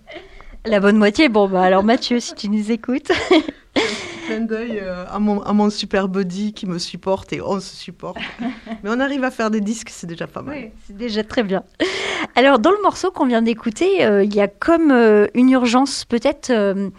La 0.65 0.81
bonne 0.81 0.97
moitié, 0.97 1.29
bon, 1.29 1.47
bah 1.47 1.61
alors 1.61 1.83
Mathieu, 1.83 2.19
si 2.19 2.35
tu 2.35 2.49
nous 2.49 2.69
écoutes. 2.71 3.09
Clin 4.25 4.41
d'œil 4.41 4.79
euh, 4.81 5.05
à, 5.09 5.17
mon, 5.17 5.41
à 5.41 5.53
mon 5.53 5.69
super 5.69 6.09
buddy 6.09 6.53
qui 6.53 6.65
me 6.65 6.77
supporte 6.77 7.31
et 7.31 7.41
on 7.41 7.59
se 7.61 7.75
supporte. 7.75 8.17
Mais 8.83 8.89
on 8.89 8.99
arrive 8.99 9.23
à 9.23 9.31
faire 9.31 9.49
des 9.49 9.61
disques, 9.61 9.89
c'est 9.89 10.07
déjà 10.07 10.27
pas 10.27 10.41
mal. 10.41 10.55
Oui, 10.57 10.71
c'est 10.85 10.97
déjà 10.97 11.23
très 11.23 11.43
bien. 11.43 11.63
Alors, 12.35 12.59
dans 12.59 12.71
le 12.71 12.81
morceau 12.81 13.11
qu'on 13.11 13.25
vient 13.25 13.41
d'écouter, 13.41 14.05
euh, 14.05 14.23
il 14.23 14.33
y 14.33 14.39
a 14.41 14.47
comme 14.47 14.91
euh, 14.91 15.27
une 15.33 15.50
urgence 15.50 16.05
peut-être 16.05 16.50
euh, 16.50 16.89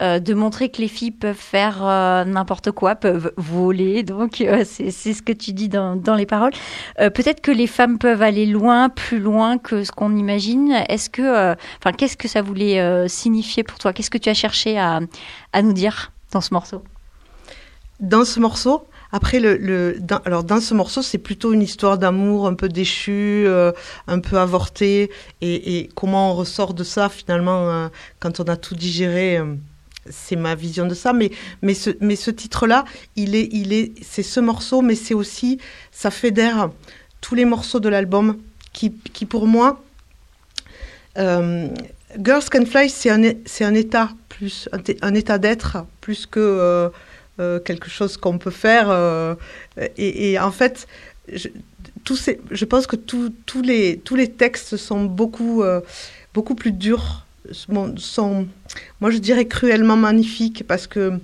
de 0.00 0.34
montrer 0.34 0.70
que 0.70 0.80
les 0.80 0.88
filles 0.88 1.10
peuvent 1.10 1.36
faire 1.36 1.82
n'importe 2.26 2.70
quoi, 2.70 2.94
peuvent 2.94 3.32
voler. 3.36 4.02
Donc, 4.02 4.42
c'est 4.64 4.90
ce 4.90 5.20
que 5.20 5.32
tu 5.32 5.52
dis 5.52 5.68
dans, 5.68 5.94
dans 5.94 6.14
les 6.14 6.24
paroles. 6.24 6.52
Peut-être 6.96 7.42
que 7.42 7.50
les 7.50 7.66
femmes 7.66 7.98
peuvent 7.98 8.22
aller 8.22 8.46
loin, 8.46 8.88
plus 8.88 9.18
loin 9.18 9.58
que 9.58 9.84
ce 9.84 9.92
qu'on 9.92 10.16
imagine. 10.16 10.72
Est-ce 10.88 11.10
que, 11.10 11.52
enfin, 11.52 11.92
qu'est-ce 11.92 12.16
que 12.16 12.28
ça 12.28 12.40
voulait 12.40 13.06
signifier 13.10 13.62
pour 13.62 13.78
toi? 13.78 13.92
Qu'est-ce 13.92 14.08
que 14.08 14.16
tu 14.16 14.30
as 14.30 14.34
cherché 14.34 14.78
à, 14.78 15.00
à 15.52 15.60
nous 15.60 15.74
dire 15.74 16.12
dans 16.32 16.40
ce 16.40 16.54
morceau? 16.54 16.82
Dans 18.00 18.24
ce 18.24 18.40
morceau, 18.40 18.86
après, 19.12 19.40
dans, 19.40 20.18
alors 20.24 20.44
dans 20.44 20.60
ce 20.60 20.72
morceau, 20.74 21.02
c'est 21.02 21.18
plutôt 21.18 21.52
une 21.52 21.62
histoire 21.62 21.98
d'amour 21.98 22.46
un 22.46 22.54
peu 22.54 22.68
déchu, 22.68 23.44
euh, 23.46 23.72
un 24.06 24.20
peu 24.20 24.38
avorté, 24.38 25.10
et, 25.40 25.88
comment 25.94 26.32
on 26.32 26.34
ressort 26.34 26.74
de 26.74 26.84
ça 26.84 27.08
finalement 27.08 27.70
euh, 27.70 27.88
quand 28.20 28.40
on 28.40 28.44
a 28.44 28.56
tout 28.56 28.74
digéré. 28.74 29.38
euh, 29.38 29.54
c'est 30.08 30.36
ma 30.36 30.54
vision 30.54 30.86
de 30.86 30.94
ça, 30.94 31.12
mais, 31.12 31.30
mais 31.60 31.74
ce, 31.74 31.90
mais 32.00 32.16
ce 32.16 32.30
titre-là, 32.30 32.84
il 33.16 33.34
est, 33.34 33.48
il 33.52 33.72
est, 33.72 33.92
c'est 34.02 34.22
ce 34.22 34.40
morceau, 34.40 34.80
mais 34.80 34.94
c'est 34.94 35.12
aussi, 35.12 35.58
ça 35.92 36.10
fédère 36.10 36.70
tous 37.20 37.34
les 37.34 37.44
morceaux 37.44 37.80
de 37.80 37.88
l'album 37.88 38.38
qui, 38.72 38.92
qui 39.12 39.26
pour 39.26 39.46
moi, 39.46 39.82
Girls 41.16 42.44
Can 42.50 42.64
Fly, 42.64 42.88
c'est 42.88 43.10
un, 43.10 43.22
un 43.22 43.74
état 43.74 44.08
plus, 44.30 44.70
un, 45.02 45.14
état 45.14 45.36
d'être 45.36 45.84
plus 46.00 46.24
que 46.24 46.90
quelque 47.64 47.88
chose 47.88 48.16
qu'on 48.16 48.38
peut 48.38 48.50
faire. 48.50 48.90
euh, 48.90 49.34
et, 49.96 50.38
en 50.38 50.50
fait, 50.50 50.86
je, 51.32 51.48
tous 52.04 52.30
je 52.50 52.64
pense 52.64 52.86
que 52.86 52.96
tous 52.96 53.32
tous 53.46 53.62
les, 53.62 53.98
tous 53.98 54.16
les 54.16 54.30
textes 54.30 54.76
sont 54.76 55.04
beaucoup, 55.04 55.62
euh, 55.62 55.80
beaucoup 56.34 56.54
plus 56.54 56.72
durs. 56.72 57.24
Sont, 57.52 58.46
moi, 59.00 59.10
je 59.10 59.18
dirais 59.18 59.46
cruellement 59.46 59.96
magnifiques 59.96 60.64
parce 60.68 60.86
que 60.86 61.18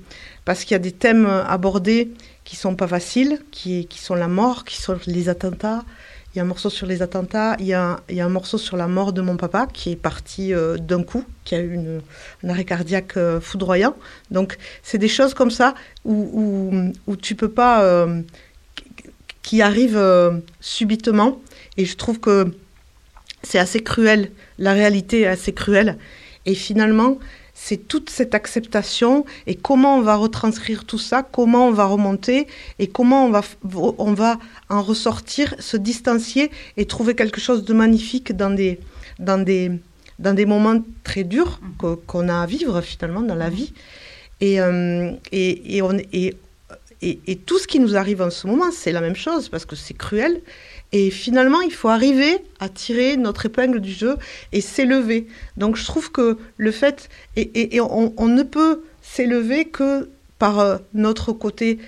parce 0.45 0.65
qu'il 0.65 0.73
y 0.73 0.75
a 0.75 0.85
des 0.91 0.93
thèmes 0.93 1.27
abordés 1.27 2.11
qui 2.45 2.57
sont 2.57 2.75
pas 2.75 2.89
faciles, 2.89 3.39
qui, 3.51 3.87
qui 3.87 3.99
sont 3.99 4.15
la 4.15 4.29
mort, 4.29 4.65
qui 4.65 4.81
sont 4.81 4.97
les 5.07 5.29
attentats. 5.29 5.85
Il 6.37 6.41
y 6.41 6.43
a 6.43 6.43
un 6.43 6.49
morceau 6.49 6.69
sur 6.69 6.87
les 6.87 7.01
attentats, 7.01 7.57
il 7.61 7.65
y 7.65 7.73
a, 7.73 7.99
y 8.11 8.21
a 8.21 8.27
un 8.27 8.29
morceau 8.29 8.59
sur 8.59 8.77
la 8.77 8.89
mort 8.89 9.15
de 9.15 9.23
mon 9.23 9.39
papa 9.39 9.67
qui 9.73 9.93
est 9.93 9.97
parti 9.97 10.53
euh, 10.53 10.77
d'un 10.77 11.03
coup, 11.03 11.25
qui 11.45 11.55
a 11.55 11.61
eu 11.61 11.73
une, 11.73 12.03
un 12.45 12.49
arrêt 12.51 12.67
cardiaque 12.67 13.17
euh, 13.17 13.41
foudroyant. 13.41 13.97
Donc, 14.31 14.59
c'est 14.83 14.99
des 14.99 15.09
choses 15.09 15.33
comme 15.33 15.51
ça 15.51 15.75
où, 16.05 16.93
où, 17.07 17.17
tu 17.17 17.37
peux 17.37 17.49
pas. 17.49 17.83
euh, 17.85 18.21
qui 19.41 19.63
arrivent 19.63 20.43
subitement. 20.61 21.41
Et 21.79 21.87
je 21.87 21.97
trouve 21.97 22.21
que 22.21 22.53
c'est 23.43 23.59
assez 23.59 23.83
cruel. 23.83 24.31
La 24.59 24.75
réalité 24.75 25.23
est 25.23 25.27
assez 25.29 25.55
cruelle. 25.55 25.97
Et 26.45 26.55
finalement, 26.55 27.17
c'est 27.59 27.89
toute 27.89 28.11
cette 28.11 28.35
acceptation 28.35 29.25
et 29.47 29.55
comment 29.55 29.97
on 29.97 30.03
va 30.03 30.15
retranscrire 30.17 30.85
tout 30.85 30.99
ça, 30.99 31.23
comment 31.23 31.69
on 31.69 31.73
va 31.73 31.87
remonter 31.87 32.47
et 32.79 32.87
comment 32.87 33.25
on 33.27 33.31
va, 33.31 33.41
on 33.99 34.13
va 34.13 34.39
en 34.69 34.83
ressortir, 34.83 35.55
se 35.59 35.79
distancier 35.79 36.51
et 36.77 36.85
trouver 36.85 37.15
quelque 37.15 37.41
chose 37.41 37.65
de 37.65 37.73
magnifique 37.73 38.37
dans 38.37 38.51
des, 38.51 38.79
dans 39.19 39.43
des, 39.43 39.73
dans 40.19 40.35
des 40.35 40.45
moments 40.45 40.83
très 41.03 41.25
durs 41.25 41.59
que- 41.81 41.95
qu'on 41.95 42.29
a 42.29 42.43
à 42.43 42.47
vivre 42.47 42.83
finalement 42.83 43.23
dans 43.23 43.35
la 43.35 43.49
vie. 43.49 43.73
Et, 44.43 44.61
euh, 44.61 45.11
et, 45.33 45.77
et, 45.77 45.81
on, 45.83 45.97
et, 46.13 46.37
et, 47.01 47.21
et 47.27 47.37
tout 47.37 47.59
ce 47.59 47.67
qui 47.67 47.81
nous 47.81 47.97
arrive 47.97 48.21
en 48.21 48.31
ce 48.31 48.47
moment, 48.47 48.71
c'est 48.71 48.93
la 48.93 49.01
même 49.01 49.17
chose 49.17 49.49
parce 49.49 49.65
que 49.65 49.77
c'est 49.77 49.95
cruel. 49.95 50.43
Et 50.93 51.11
finalement, 51.11 51.61
il 51.61 51.73
faut 51.73 51.89
arriver 51.89 52.39
à 52.61 52.69
tirer 52.69 53.17
notre 53.17 53.47
épingle 53.47 53.81
du 53.81 53.93
jeu 53.93 54.17
et 54.53 54.61
s'élever. 54.61 55.27
Donc 55.57 55.77
je 55.77 55.85
trouve 55.85 56.13
que 56.13 56.39
le 56.57 56.71
fait, 56.71 57.09
et, 57.35 57.77
et, 57.77 57.81
on 57.81 58.29
ne 58.29 58.43
peut 58.43 58.83
s'élever 59.03 59.67
que 59.67 60.09
par 60.39 60.61
euh, 60.61 60.79
notre 60.95 61.33
côté, 61.33 61.79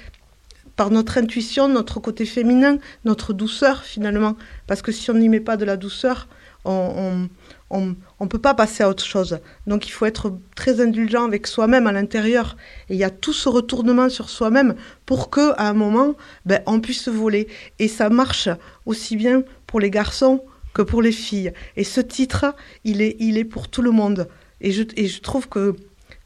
par 0.76 0.90
notre 0.90 1.18
intuition, 1.18 1.68
notre 1.68 2.00
côté 2.00 2.24
féminin, 2.24 2.78
notre 3.04 3.32
douceur 3.32 3.82
finalement. 3.82 4.36
Parce 4.66 4.82
que 4.82 4.92
si 4.92 5.10
on 5.10 5.14
n'y 5.14 5.28
met 5.28 5.40
pas 5.40 5.56
de 5.56 5.64
la 5.64 5.76
douceur, 5.76 6.28
on 6.64 7.28
on, 7.70 8.28
peut 8.28 8.38
pas 8.38 8.54
passer 8.54 8.82
à 8.82 8.88
autre 8.88 9.04
chose. 9.04 9.38
Donc 9.66 9.86
il 9.88 9.90
faut 9.90 10.06
être 10.06 10.32
très 10.54 10.80
indulgent 10.80 11.24
avec 11.24 11.46
soi-même 11.46 11.86
à 11.86 11.92
l'intérieur. 11.92 12.56
Et 12.88 12.94
il 12.94 12.98
y 12.98 13.04
a 13.04 13.10
tout 13.10 13.32
ce 13.32 13.48
retournement 13.48 14.08
sur 14.08 14.30
soi-même 14.30 14.74
pour 15.06 15.30
que 15.30 15.52
à 15.56 15.68
un 15.68 15.74
moment, 15.74 16.14
ben, 16.46 16.62
on 16.66 16.80
puisse 16.80 17.08
voler. 17.08 17.48
Et 17.78 17.88
ça 17.88 18.08
marche 18.08 18.48
aussi 18.86 19.16
bien 19.16 19.42
pour 19.66 19.80
les 19.80 19.90
garçons 19.90 20.42
que 20.72 20.82
pour 20.82 21.02
les 21.02 21.12
filles. 21.12 21.52
Et 21.76 21.84
ce 21.84 22.00
titre, 22.00 22.54
il 22.84 23.02
est, 23.02 23.16
il 23.18 23.38
est 23.38 23.44
pour 23.44 23.68
tout 23.68 23.82
le 23.82 23.90
monde. 23.90 24.28
Et 24.60 24.72
je, 24.72 24.82
et 24.96 25.06
je 25.06 25.20
trouve 25.20 25.48
que, 25.48 25.76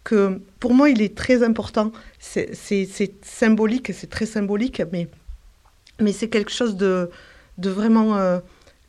que 0.05 0.41
pour 0.61 0.75
moi, 0.75 0.91
il 0.91 1.03
est 1.03 1.17
très 1.17 1.43
important. 1.43 1.93
C'est 2.19 2.55
symbolique, 3.23 3.93
c'est 3.93 4.11
très 4.11 4.27
symbolique, 4.27 4.83
mais, 4.93 5.09
mais 6.01 6.13
c'est 6.13 6.29
quelque 6.29 6.53
chose 6.53 6.77
de, 6.77 7.11
de 7.59 7.69
vraiment, 7.69 8.17
euh, 8.17 8.39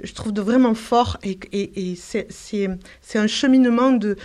je 0.03 0.13
trouve, 0.13 0.31
de 0.33 0.41
vraiment 0.41 0.75
fort. 0.75 1.17
Et, 1.23 1.39
et, 1.51 1.91
et 1.91 1.95
c'est- 1.95 2.27
un 3.15 3.27
cheminement 3.27 3.91
de, 3.91 4.15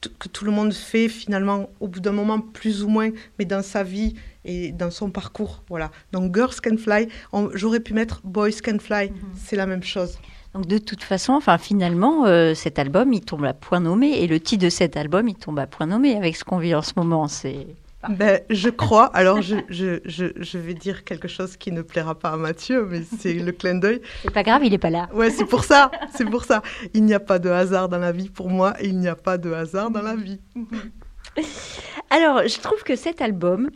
que, 0.00 0.28
tout 0.28 0.44
le 0.44 0.50
monde 0.50 0.72
fait 0.72 1.08
finalement 1.08 1.68
au 1.80 1.88
bout 1.88 2.00
d'un 2.00 2.12
moment, 2.12 2.40
plus 2.40 2.82
ou 2.82 2.88
moins, 2.88 3.10
mais 3.38 3.44
dans 3.44 3.62
sa 3.62 3.82
vie 3.82 4.14
et 4.44 4.72
dans 4.72 4.90
son 4.90 5.10
parcours. 5.10 5.62
Voilà. 5.68 5.90
Donc, 6.12 6.34
Girls 6.34 6.54
Can 6.62 6.76
Fly, 6.76 7.08
j'aurais 7.54 7.80
pu 7.80 7.94
mettre 7.94 8.20
Boys 8.24 8.50
Can 8.64 8.78
Fly, 8.78 9.12
c'est 9.36 9.56
la 9.56 9.66
même 9.66 9.82
chose. 9.82 10.18
Donc 10.52 10.66
de 10.66 10.78
toute 10.78 11.02
façon, 11.02 11.32
enfin 11.32 11.58
finalement, 11.58 12.26
euh, 12.26 12.54
cet 12.54 12.78
album, 12.78 13.12
il 13.12 13.22
tombe 13.22 13.44
à 13.44 13.54
point 13.54 13.80
nommé, 13.80 14.22
et 14.22 14.28
le 14.28 14.38
titre 14.38 14.62
de 14.62 14.68
cet 14.70 14.96
album, 14.96 15.26
il 15.26 15.34
tombe 15.34 15.58
à 15.58 15.66
point 15.66 15.86
nommé 15.86 16.16
avec 16.16 16.36
ce 16.36 16.44
qu'on 16.44 16.58
vit 16.58 16.76
en 16.76 16.82
ce 16.82 16.92
moment. 16.94 17.26
C'est 17.26 17.66
Ben, 18.10 18.40
je 18.50 18.68
crois. 18.68 19.06
Alors, 19.14 19.42
je, 19.42 19.56
je, 19.68 20.00
je, 20.04 20.26
je 20.36 20.58
vais 20.58 20.74
dire 20.74 21.04
quelque 21.04 21.28
chose 21.28 21.56
qui 21.56 21.72
ne 21.72 21.82
plaira 21.82 22.18
pas 22.18 22.30
à 22.30 22.36
Mathieu, 22.36 22.86
mais 22.90 23.02
c'est 23.18 23.34
le 23.34 23.52
clin 23.52 23.74
d'œil. 23.76 24.00
c'est 24.22 24.32
pas 24.32 24.42
grave, 24.42 24.62
il 24.64 24.74
est 24.74 24.78
pas 24.78 24.90
là. 24.90 25.08
Ouais, 25.14 25.30
c'est 25.30 25.44
pour 25.44 25.64
ça. 25.64 25.90
C'est 26.14 26.24
pour 26.24 26.44
ça. 26.44 26.62
Il 26.92 27.04
n'y 27.04 27.14
a 27.14 27.20
pas 27.20 27.38
de 27.38 27.48
hasard 27.50 27.88
dans 27.88 27.98
la 27.98 28.12
vie 28.12 28.28
pour 28.28 28.50
moi. 28.50 28.74
et 28.80 28.86
Il 28.88 28.98
n'y 28.98 29.08
a 29.08 29.16
pas 29.16 29.38
de 29.38 29.52
hasard 29.52 29.90
dans 29.90 30.02
la 30.02 30.16
vie. 30.16 30.40
Alors, 32.10 32.42
je 32.46 32.60
trouve 32.60 32.82
que 32.84 32.94
cet 32.96 33.20
album, 33.20 33.70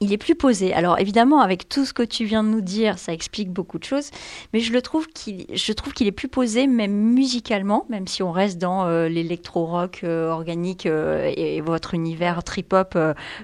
il 0.00 0.12
est 0.12 0.18
plus 0.18 0.34
posé. 0.34 0.74
Alors, 0.74 0.98
évidemment, 0.98 1.40
avec 1.40 1.68
tout 1.68 1.84
ce 1.84 1.92
que 1.92 2.02
tu 2.02 2.24
viens 2.24 2.42
de 2.42 2.48
nous 2.48 2.60
dire, 2.60 2.98
ça 2.98 3.12
explique 3.12 3.50
beaucoup 3.50 3.78
de 3.78 3.84
choses, 3.84 4.10
mais 4.52 4.60
je 4.60 4.72
le 4.72 4.82
trouve 4.82 5.06
qu'il, 5.06 5.46
je 5.52 5.72
trouve 5.72 5.92
qu'il 5.94 6.06
est 6.06 6.12
plus 6.12 6.28
posé, 6.28 6.66
même 6.66 6.92
musicalement, 6.92 7.86
même 7.88 8.06
si 8.06 8.22
on 8.22 8.30
reste 8.30 8.58
dans 8.58 8.86
euh, 8.86 9.08
l'électro-rock 9.08 10.00
euh, 10.04 10.30
organique 10.30 10.86
euh, 10.86 11.32
et, 11.34 11.56
et 11.56 11.60
votre 11.60 11.94
univers 11.94 12.44
trip-hop 12.44 12.98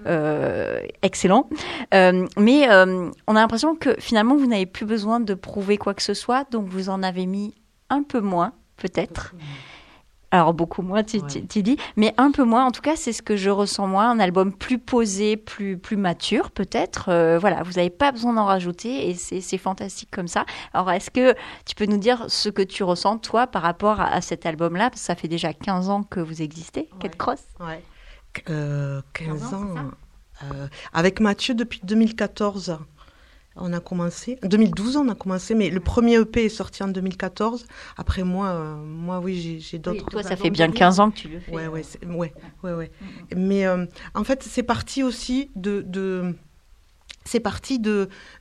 euh, 0.07 0.81
excellent. 1.03 1.49
Mais 1.93 2.69
on 2.69 3.37
a 3.37 3.41
l'impression 3.41 3.75
que 3.75 3.97
finalement, 3.99 4.37
vous 4.37 4.47
n'avez 4.47 4.67
plus 4.67 4.87
besoin 4.87 5.21
de 5.21 5.35
prouver 5.35 5.79
quoi 5.79 5.95
que 5.95 6.03
ce 6.03 6.15
soit, 6.15 6.51
donc 6.51 6.67
vous 6.69 6.89
en 6.89 7.03
avez 7.03 7.27
mis 7.27 7.55
un 7.89 8.03
peu 8.03 8.21
moins, 8.21 8.53
peut-être. 8.77 9.35
Alors 10.33 10.55
beaucoup 10.55 10.83
moins, 10.83 11.05
tu, 11.05 11.19
tu- 11.19 11.39
Ouais. 11.41 11.45
tu 11.49 11.63
dis, 11.63 11.77
mais 11.97 12.15
un 12.17 12.33
peu 12.33 12.43
moins. 12.43 12.65
En 12.67 12.71
tout 12.73 12.81
cas, 12.81 12.97
c'est 12.97 13.13
ce 13.13 13.21
que 13.23 13.37
je 13.37 13.51
ressens 13.51 13.87
moi. 13.87 14.05
Un 14.07 14.19
album 14.19 14.53
plus 14.53 14.79
posé, 14.79 15.37
plus 15.37 15.77
plus 15.79 15.97
mature, 15.99 16.51
peut-être. 16.51 17.11
Euh, 17.11 17.39
voilà, 17.39 17.63
vous 17.63 17.73
n'avez 17.73 17.91
pas 17.91 18.11
besoin 18.13 18.33
d'en 18.33 18.47
rajouter 18.47 19.09
et 19.11 19.15
c'est 19.15 19.41
c'est 19.43 19.59
fantastique 19.59 20.09
comme 20.11 20.29
ça. 20.29 20.45
Alors, 20.73 20.91
est-ce 20.91 21.11
que 21.11 21.35
tu 21.67 21.75
peux 21.77 21.85
nous 21.87 21.99
dire 21.99 22.25
ce 22.29 22.49
que 22.49 22.63
tu 22.63 22.83
ressens 22.83 23.19
toi 23.19 23.47
par 23.47 23.61
rapport 23.63 24.01
à, 24.01 24.07
à 24.07 24.21
cet 24.23 24.47
album-là? 24.47 24.89
Parce 24.91 25.03
que 25.03 25.07
Ça 25.07 25.15
fait 25.15 25.29
déjà 25.29 25.53
15 25.53 25.91
ans 25.91 26.03
que 26.03 26.19
vous 26.21 26.41
existez, 26.43 26.89
Ouais. 27.03 27.11
Cross. 27.11 27.41
Ouais. 27.61 27.83
Euh, 28.49 29.03
15 29.13 29.27
15 29.41 29.55
ans, 29.55 29.75
euh, 30.45 30.67
avec 30.95 31.21
Mathieu 31.21 31.55
depuis 31.55 31.81
2014. 31.85 32.79
On 33.57 33.73
a 33.73 33.81
commencé. 33.81 34.39
2012, 34.43 34.97
on 34.97 35.09
a 35.09 35.15
commencé, 35.15 35.55
mais 35.55 35.69
le 35.69 35.81
premier 35.81 36.15
EP 36.19 36.47
est 36.47 36.49
sorti 36.49 36.83
en 36.83 36.89
2014. 36.89 37.67
Après, 37.97 38.23
moi, 38.23 38.49
euh, 38.49 38.77
moi 38.77 39.21
oui, 39.21 39.35
j'ai- 39.41 39.59
j'ai 39.61 39.77
Oui, 39.77 39.83
d'autres. 39.83 40.07
toi, 40.11 40.23
ça 40.23 40.37
fait 40.37 40.51
bien 40.51 40.67
derrière. 40.69 40.75
15 40.89 41.01
ans 41.01 41.11
que 41.11 41.17
tu 41.19 41.29
le 41.29 41.39
fais. 41.41 41.53
Ouais, 41.53 41.65
euh. 41.65 41.69
ouais, 41.69 41.83
c'est- 41.83 42.05
ouais, 42.07 42.33
ouais, 42.63 42.73
ouais. 42.73 42.91
Mais 43.37 43.67
euh, 43.67 43.85
en 44.15 44.25
fait, 44.25 44.43
c'est 44.43 44.63
parti 44.63 45.03
aussi 45.03 45.51
de, 45.55 45.83
de, 45.87 46.35
c'est 47.25 47.41
parti 47.41 47.81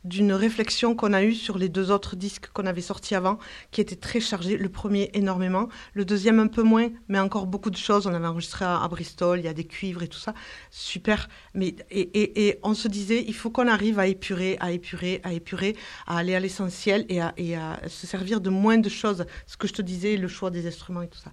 d'une 0.03 0.33
réflexion 0.33 0.95
qu'on 0.95 1.13
a 1.13 1.23
eue 1.23 1.33
sur 1.33 1.57
les 1.57 1.69
deux 1.69 1.91
autres 1.91 2.15
disques 2.15 2.49
qu'on 2.53 2.65
avait 2.65 2.81
sortis 2.81 3.15
avant, 3.15 3.37
qui 3.71 3.81
étaient 3.81 3.95
très 3.95 4.19
chargés. 4.19 4.57
Le 4.57 4.69
premier 4.69 5.09
énormément, 5.13 5.69
le 5.93 6.05
deuxième 6.05 6.39
un 6.39 6.47
peu 6.47 6.63
moins, 6.63 6.89
mais 7.07 7.19
encore 7.19 7.47
beaucoup 7.47 7.69
de 7.69 7.77
choses. 7.77 8.07
On 8.07 8.13
avait 8.13 8.27
enregistré 8.27 8.65
à, 8.65 8.87
Bristol, 8.87 9.39
il 9.39 9.45
y 9.45 9.47
a 9.47 9.53
des 9.53 9.65
cuivres 9.65 10.03
et 10.03 10.07
tout 10.07 10.19
ça, 10.19 10.33
super. 10.69 11.29
Mais 11.53 11.75
et 11.91 12.59
on 12.63 12.73
se 12.73 12.87
disait, 12.87 13.23
il 13.27 13.35
faut 13.35 13.49
qu'on 13.49 13.67
arrive 13.67 13.99
à 13.99 14.07
épurer, 14.07 14.57
à 14.59 14.71
épurer, 14.71 15.21
à 15.23 15.33
épurer, 15.33 15.75
à 16.07 16.17
aller 16.17 16.35
à 16.35 16.39
l'essentiel 16.39 17.05
et 17.09 17.21
à, 17.21 17.33
et 17.37 17.55
à 17.55 17.79
se 17.87 18.07
servir 18.07 18.41
de 18.41 18.49
moins 18.49 18.77
de 18.77 18.89
choses. 18.89 19.25
Ce 19.47 19.57
que 19.57 19.67
je 19.67 19.73
te 19.73 19.81
disais, 19.81 20.17
le 20.17 20.27
choix 20.27 20.49
des 20.49 20.67
instruments 20.67 21.01
et 21.01 21.07
tout 21.07 21.19
ça. 21.19 21.31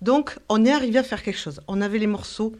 Donc, 0.00 0.38
on 0.48 0.64
est 0.64 0.72
arrivé 0.72 0.98
à 0.98 1.02
faire 1.04 1.22
quelque 1.22 1.38
chose. 1.38 1.60
On 1.68 1.80
avait 1.80 1.98
les 1.98 2.06
morceaux 2.06 2.52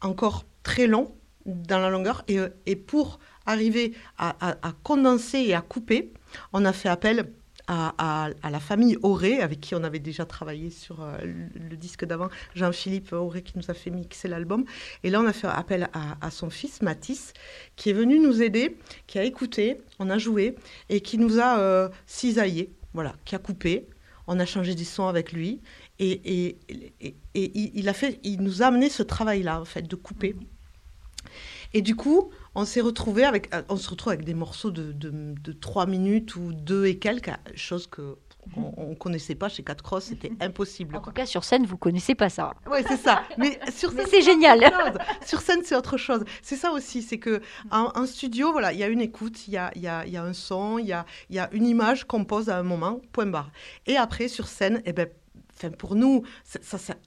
encore 0.00 0.44
très 0.62 0.86
longs 0.86 1.14
dans 1.46 1.78
la 1.78 1.90
longueur 1.90 2.24
et, 2.28 2.38
euh, 2.38 2.48
pour 2.86 3.18
arriver 3.46 3.94
à, 4.18 4.56
condenser 4.82 5.38
et 5.38 5.54
à 5.54 5.60
couper, 5.60 6.12
on 6.52 6.64
a 6.64 6.72
fait 6.72 6.88
appel 6.88 7.32
à, 7.68 8.30
la 8.50 8.60
famille 8.60 8.96
Auré, 9.02 9.40
avec 9.40 9.60
qui 9.60 9.74
on 9.74 9.82
avait 9.82 9.98
déjà 9.98 10.24
travaillé 10.24 10.70
sur 10.70 11.02
euh, 11.02 11.16
le, 11.22 11.76
disque 11.76 12.04
d'avant, 12.04 12.28
Jean-Philippe 12.54 13.12
Auré 13.12 13.42
qui 13.42 13.56
nous 13.56 13.70
a 13.70 13.74
fait 13.74 13.90
mixer 13.90 14.28
l'album. 14.28 14.64
Et 15.02 15.10
là, 15.10 15.20
on 15.20 15.26
a 15.26 15.32
fait 15.32 15.46
appel 15.46 15.88
à, 15.92 16.30
son 16.30 16.50
fils, 16.50 16.82
Mathis, 16.82 17.32
qui 17.76 17.90
est 17.90 17.94
venu 17.94 18.18
nous 18.18 18.42
aider, 18.42 18.76
qui 19.06 19.18
a 19.18 19.24
écouté, 19.24 19.78
on 19.98 20.10
a 20.10 20.18
joué 20.18 20.56
et 20.88 21.00
qui 21.00 21.18
nous 21.18 21.38
a 21.40 21.58
euh, 21.58 21.88
cisaillé, 22.06 22.72
voilà, 22.94 23.14
qui 23.24 23.34
a 23.34 23.38
coupé. 23.38 23.88
On 24.28 24.38
a 24.38 24.46
changé 24.46 24.74
des 24.76 24.84
sons 24.84 25.08
avec 25.08 25.32
lui 25.32 25.60
et, 25.98 26.56
il, 27.34 27.92
il 28.22 28.42
nous 28.42 28.62
a 28.62 28.66
amené 28.66 28.88
ce 28.88 29.02
travail-là, 29.02 29.60
en 29.60 29.64
fait, 29.64 29.82
de 29.82 29.96
couper. 29.96 30.36
Et 31.74 31.82
du 31.82 31.96
coup, 31.96 32.30
on 32.54 32.64
s'est 32.64 32.80
retrouvé 32.80 33.24
avec, 33.24 33.54
euh, 33.54 33.62
on 33.68 33.76
se 33.76 33.88
retrouve 33.88 34.12
avec 34.12 34.24
des 34.24 34.34
morceaux 34.34 34.70
de, 34.70 34.92
de, 34.92 35.10
de 35.10 35.52
3 35.52 35.86
minutes 35.86 36.36
ou 36.36 36.52
2 36.52 36.86
et 36.86 36.98
quelques, 36.98 37.30
chose 37.54 37.86
que 37.86 38.16
on, 38.56 38.72
on 38.76 38.94
connaissait 38.94 39.34
pas 39.34 39.48
chez 39.48 39.62
4 39.62 39.82
Cross, 39.82 40.04
c'était 40.06 40.32
impossible. 40.40 40.96
En 40.96 41.00
tout 41.00 41.12
cas, 41.12 41.26
sur 41.26 41.44
scène, 41.44 41.64
vous 41.64 41.76
connaissez 41.76 42.14
pas 42.14 42.28
ça. 42.28 42.54
Ouais, 42.68 42.82
c'est 42.86 42.96
ça. 42.96 43.22
Mais 43.38 43.58
sur 43.72 43.92
scène, 43.92 44.06
c'est 44.08 44.22
génial. 44.22 44.60
Sur 45.24 45.40
scène, 45.40 45.60
c'est 45.64 45.76
autre 45.76 45.96
chose. 45.96 46.24
C'est 46.42 46.56
ça 46.56 46.72
aussi, 46.72 47.02
c'est 47.02 47.18
que 47.18 47.40
en, 47.70 47.92
en 47.94 48.06
studio, 48.06 48.52
voilà, 48.52 48.72
il 48.72 48.78
y 48.78 48.82
a 48.82 48.88
une 48.88 49.00
écoute, 49.00 49.46
il 49.46 49.54
y 49.54 49.56
a, 49.56 49.70
y, 49.76 49.86
a, 49.86 50.06
y 50.06 50.16
a 50.16 50.22
un 50.24 50.32
son, 50.32 50.78
il 50.78 50.86
y 50.86 50.92
a, 50.92 51.06
y 51.30 51.38
a 51.38 51.48
une 51.52 51.66
image 51.66 52.04
qu'on 52.04 52.24
pose 52.24 52.48
à 52.48 52.58
un 52.58 52.62
moment, 52.62 53.00
point 53.12 53.26
barre. 53.26 53.50
Et 53.86 53.96
après, 53.96 54.28
sur 54.28 54.48
scène, 54.48 54.82
eh 54.84 54.92
ben, 54.92 55.08
Enfin, 55.62 55.70
pour 55.70 55.94
nous, 55.94 56.24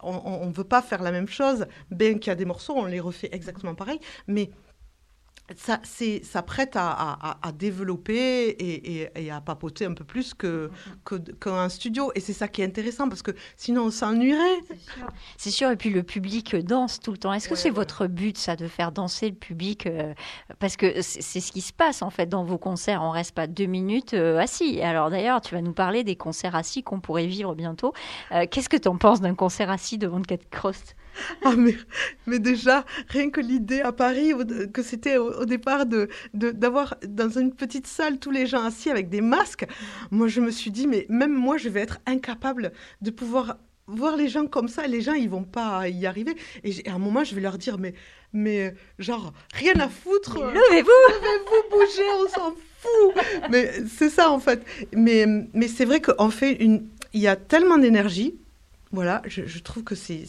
on 0.01 0.47
ne 0.47 0.53
veut 0.53 0.63
pas 0.63 0.81
faire 0.81 1.01
la 1.01 1.11
même 1.11 1.27
chose. 1.27 1.65
Bien 1.91 2.13
qu'il 2.17 2.27
y 2.27 2.29
a 2.29 2.35
des 2.35 2.45
morceaux, 2.45 2.73
on 2.75 2.85
les 2.85 3.01
refait 3.01 3.29
exactement 3.33 3.75
pareil. 3.75 3.99
Mais 4.27 4.49
ça, 5.55 5.79
c'est, 5.84 6.23
ça 6.23 6.41
prête 6.41 6.75
à, 6.75 6.89
à- 6.91 7.38
à- 7.47 7.51
développer 7.51 8.47
et, 8.49 9.01
et- 9.03 9.10
et 9.15 9.31
à 9.31 9.41
papoter 9.41 9.86
un 9.86 9.93
peu 9.93 10.03
plus 10.03 10.34
que, 10.34 10.71
que, 11.03 11.15
qu'un 11.15 11.69
studio. 11.69 12.12
Et 12.15 12.19
c'est 12.19 12.34
ça 12.34 12.47
qui 12.47 12.62
est 12.62 12.65
intéressant 12.65 13.08
parce 13.10 13.21
que 13.21 13.31
sinon 13.55 13.84
on 13.86 13.91
s'ennuierait. 13.91 14.60
C'est 15.38 15.51
sûr, 15.51 15.69
et 15.69 15.75
puis 15.75 15.89
le 15.89 16.03
public 16.03 16.55
danse 16.55 16.99
tout 16.99 17.12
le 17.12 17.17
temps. 17.17 17.31
Est-ce 17.34 17.47
que 17.47 17.53
Ouais, 17.53 17.60
c'est 17.60 17.69
ouais. 17.69 17.75
votre 17.75 18.08
but, 18.08 18.38
ça, 18.38 18.55
de 18.55 18.67
faire 18.67 18.91
danser 18.91 19.29
le 19.29 19.36
public 19.36 19.86
euh, 19.88 20.13
Parce 20.60 20.75
que 20.77 21.01
c'est 21.01 21.21
c'est 21.21 21.39
ce 21.39 21.51
qui 21.51 21.62
se 21.62 21.73
passe, 21.73 22.01
en 22.01 22.10
fait, 22.10 22.25
dans 22.27 22.43
vos 22.43 22.58
concerts. 22.58 23.01
On 23.03 23.12
reste 23.12 23.34
pas 23.34 23.47
deux 23.47 23.65
minutes 23.65 24.13
euh, 24.13 24.38
assis. 24.39 24.81
Alors 24.81 25.10
d'ailleurs, 25.10 25.41
tu 25.41 25.53
vas 25.55 25.62
nous 25.62 25.73
parler 25.73 26.03
des 26.03 26.15
concerts 26.15 26.55
assis 26.55 26.81
qu'on 26.84 26.99
pourrait 26.99 27.27
vivre 27.27 27.55
bientôt. 27.55 27.93
Euh, 28.31 28.45
Qu'est-ce 28.49 28.69
que 28.69 28.77
tu 28.77 28.88
en 28.88 28.97
penses 28.97 29.21
d'un 29.21 29.36
concert 29.36 29.69
assis 29.69 29.97
devant 29.97 30.21
Cat 30.21 30.38
Cross? 30.49 30.95
Ah, 31.43 31.56
mais, 31.56 31.75
mais 32.25 32.39
déjà, 32.39 32.86
rien 33.10 33.30
que 33.30 33.41
l'idée 33.41 33.82
à 33.82 33.91
Paris, 33.91 34.34
que 34.73 34.82
c'était 34.82 35.17
au, 35.17 35.41
au 35.41 35.45
départ 35.45 35.86
de, 35.86 36.10
d'avoir 36.34 36.95
dans 37.08 37.30
une 37.30 37.54
petite 37.54 37.88
salle 37.88 38.19
tous 38.19 38.32
les 38.32 38.45
gens 38.45 38.63
assis 38.63 38.89
avec 38.89 39.10
des 39.10 39.21
masques, 39.21 39.65
moi 40.12 40.28
je 40.28 40.41
me 40.41 40.51
suis 40.51 40.71
dit, 40.71 40.88
mais 40.88 41.06
même 41.10 41.34
moi 41.34 41.58
je 41.58 41.69
vais 41.69 41.82
être 41.82 41.99
incapable 42.06 42.71
de 43.01 43.12
pouvoir 43.12 43.58
voir 43.88 44.17
les 44.17 44.28
gens 44.28 44.47
comme 44.47 44.67
ça. 44.67 44.88
Les 44.88 45.01
gens, 45.01 45.13
ils 45.13 45.30
vont 45.30 45.43
pas 45.43 45.88
y 45.89 46.06
arriver. 46.06 46.36
Et, 46.63 46.88
à 46.89 46.93
un 46.93 46.99
moment, 46.99 47.23
je 47.23 47.36
vais 47.36 47.41
leur 47.41 47.58
dire, 47.58 47.78
mais, 47.78 47.93
mais 48.34 48.73
genre, 48.99 49.34
rien 49.54 49.73
à 49.80 49.89
foutre. 49.89 50.38
Levez-vous 50.39 50.89
vous 51.45 51.69
bougez, 51.69 52.04
on 52.23 52.30
s'en 52.30 52.56
fout. 52.80 53.23
Mais 53.49 53.71
c'est 53.88 54.10
ça 54.10 54.32
en 54.32 54.39
fait. 54.39 54.63
Mais, 54.93 55.25
mais 55.54 55.67
c'est 55.67 55.86
vrai 55.86 56.01
qu'on 56.01 56.30
fait 56.30 56.54
une. 56.54 56.88
Il 57.13 57.21
y 57.21 57.28
a 57.28 57.36
tellement 57.36 57.78
d'énergie. 57.78 58.36
Voilà, 58.91 59.21
je, 59.25 59.45
je 59.45 59.60
trouve 59.60 59.84
que 59.84 59.95
c'est. 59.95 60.25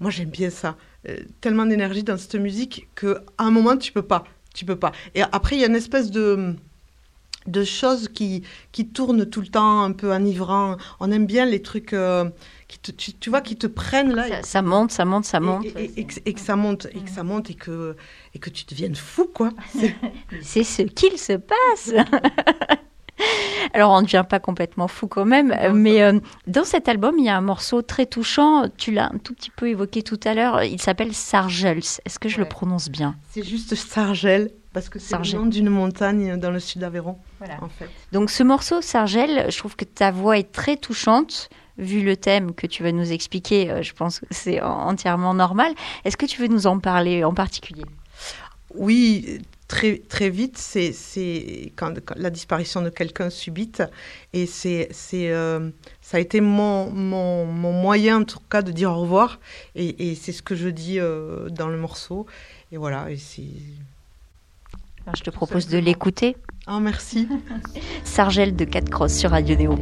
Moi 0.00 0.10
j'aime 0.10 0.30
bien 0.30 0.50
ça. 0.50 0.76
Euh, 1.08 1.16
tellement 1.40 1.66
d'énergie 1.66 2.02
dans 2.02 2.16
cette 2.18 2.34
musique 2.36 2.88
qu'à 2.96 3.20
un 3.38 3.50
moment 3.50 3.76
tu 3.76 3.92
peux 3.92 4.02
pas. 4.02 4.24
Tu 4.54 4.64
peux 4.64 4.76
pas. 4.76 4.92
Et 5.14 5.22
après 5.22 5.56
il 5.56 5.60
y 5.60 5.64
a 5.64 5.68
une 5.68 5.76
espèce 5.76 6.10
de 6.10 6.54
de 7.46 7.62
choses 7.62 8.08
qui, 8.08 8.42
qui 8.72 8.88
tournent 8.88 9.26
tout 9.26 9.42
le 9.42 9.48
temps, 9.48 9.82
un 9.82 9.92
peu 9.92 10.14
enivrant. 10.14 10.78
On 10.98 11.12
aime 11.12 11.26
bien 11.26 11.44
les 11.44 11.60
trucs 11.60 11.92
euh, 11.92 12.24
qui 12.68 12.78
te, 12.78 12.90
tu, 12.90 13.12
tu 13.12 13.28
vois, 13.28 13.42
qui 13.42 13.56
te 13.56 13.66
prennent 13.66 14.14
là. 14.14 14.26
ça, 14.28 14.42
ça 14.42 14.62
monte, 14.62 14.92
ça 14.92 15.04
monte, 15.04 15.26
ça 15.26 15.40
monte. 15.40 15.66
et, 15.66 15.84
et- 15.84 16.00
et 16.00 16.04
que- 16.06 16.20
et 16.24 16.32
que 16.32 16.40
ça 16.40 16.56
monte, 16.56 16.86
et 16.94 17.00
que 17.00 17.10
ça 17.10 17.22
monte, 17.22 17.50
et 17.50 17.54
que, 17.54 17.96
et 18.34 18.38
que 18.38 18.48
tu 18.48 18.64
deviennes 18.64 18.94
fou, 18.96 19.26
quoi. 19.26 19.50
C'est 20.40 20.64
ce 20.64 20.82
qu'il 20.84 21.18
se 21.18 21.34
passe. 21.34 21.92
Alors, 23.74 23.92
on 23.92 24.00
ne 24.00 24.04
devient 24.06 24.24
pas 24.28 24.38
complètement 24.40 24.88
fou 24.88 25.06
quand 25.06 25.24
même, 25.24 25.52
euh, 25.52 25.72
mais 25.72 26.02
euh, 26.02 26.18
dans 26.46 26.64
cet 26.64 26.88
album, 26.88 27.14
il 27.18 27.24
y 27.24 27.28
a 27.28 27.36
un 27.36 27.40
morceau 27.40 27.82
très 27.82 28.06
touchant. 28.06 28.64
Tu 28.76 28.90
l'as 28.92 29.06
un 29.12 29.18
tout 29.18 29.34
petit 29.34 29.50
peu 29.50 29.68
évoqué 29.68 30.02
tout 30.02 30.20
à 30.24 30.34
l'heure. 30.34 30.62
Il 30.64 30.80
s'appelle 30.80 31.14
Sargels. 31.14 31.78
Est-ce 32.04 32.18
que 32.18 32.28
je 32.28 32.38
le 32.38 32.44
prononce 32.44 32.88
bien? 32.88 33.16
C'est 33.30 33.42
juste 33.44 33.74
Sargel, 33.74 34.50
parce 34.72 34.88
que 34.88 34.98
c'est 34.98 35.16
le 35.16 35.38
nom 35.38 35.46
d'une 35.46 35.70
montagne 35.70 36.36
dans 36.36 36.50
le 36.50 36.60
sud 36.60 36.80
d'Aveyron, 36.80 37.16
Voilà. 37.38 37.54
en 37.62 37.68
fait. 37.68 37.88
Donc, 38.12 38.30
ce 38.30 38.42
morceau, 38.42 38.80
Sargel, 38.82 39.46
je 39.50 39.58
trouve 39.58 39.76
que 39.76 39.84
ta 39.84 40.10
voix 40.10 40.38
est 40.38 40.52
très 40.52 40.76
touchante. 40.76 41.48
Vu 41.76 42.02
le 42.02 42.16
thème 42.16 42.54
que 42.54 42.68
tu 42.68 42.84
vas 42.84 42.92
nous 42.92 43.10
expliquer, 43.10 43.68
euh, 43.68 43.82
je 43.82 43.92
pense 43.94 44.20
que 44.20 44.26
c'est 44.30 44.60
en- 44.62 44.86
entièrement 44.88 45.34
normal. 45.34 45.72
Est-ce 46.04 46.16
que 46.16 46.26
tu 46.26 46.40
veux 46.40 46.46
nous 46.46 46.68
en 46.68 46.78
parler 46.78 47.24
en 47.24 47.34
particulier? 47.34 47.82
Oui, 48.76 49.40
très, 49.74 49.98
très 49.98 50.30
vite, 50.30 50.56
c'est 50.56 50.92
c'est 50.92 51.72
quand, 51.74 51.94
quand 52.06 52.14
la 52.16 52.30
disparition 52.30 52.80
de 52.80 52.90
quelqu'un 52.90 53.28
subite, 53.28 53.82
et 54.32 54.46
c'est 54.46 54.86
c'est, 54.92 55.30
euh, 55.32 55.68
ça 56.00 56.18
a 56.18 56.20
été 56.20 56.40
mon, 56.40 56.90
mon, 56.90 57.44
mon 57.44 57.72
moyen, 57.72 58.20
en 58.20 58.24
tout 58.24 58.38
cas, 58.48 58.62
de 58.62 58.70
dire 58.70 58.92
au 58.92 59.00
revoir, 59.00 59.40
et, 59.74 60.10
et 60.10 60.14
c'est 60.14 60.30
ce 60.30 60.42
que 60.42 60.54
je 60.54 60.68
dis 60.68 61.00
euh, 61.00 61.48
dans 61.48 61.68
le 61.68 61.76
morceau, 61.76 62.26
et 62.70 62.76
voilà, 62.76 63.10
et 63.10 63.16
c'est... 63.16 63.42
Alors, 65.06 65.16
Je 65.16 65.24
te 65.24 65.30
propose 65.30 65.66
de 65.66 65.78
l'écouter. 65.78 66.36
Ah, 66.66 66.78
merci. 66.78 67.28
Sargel 68.04 68.54
de 68.54 68.64
4 68.64 68.88
Cross 68.88 69.12
sur 69.12 69.30
Radio 69.30 69.56
Néo. 69.56 69.76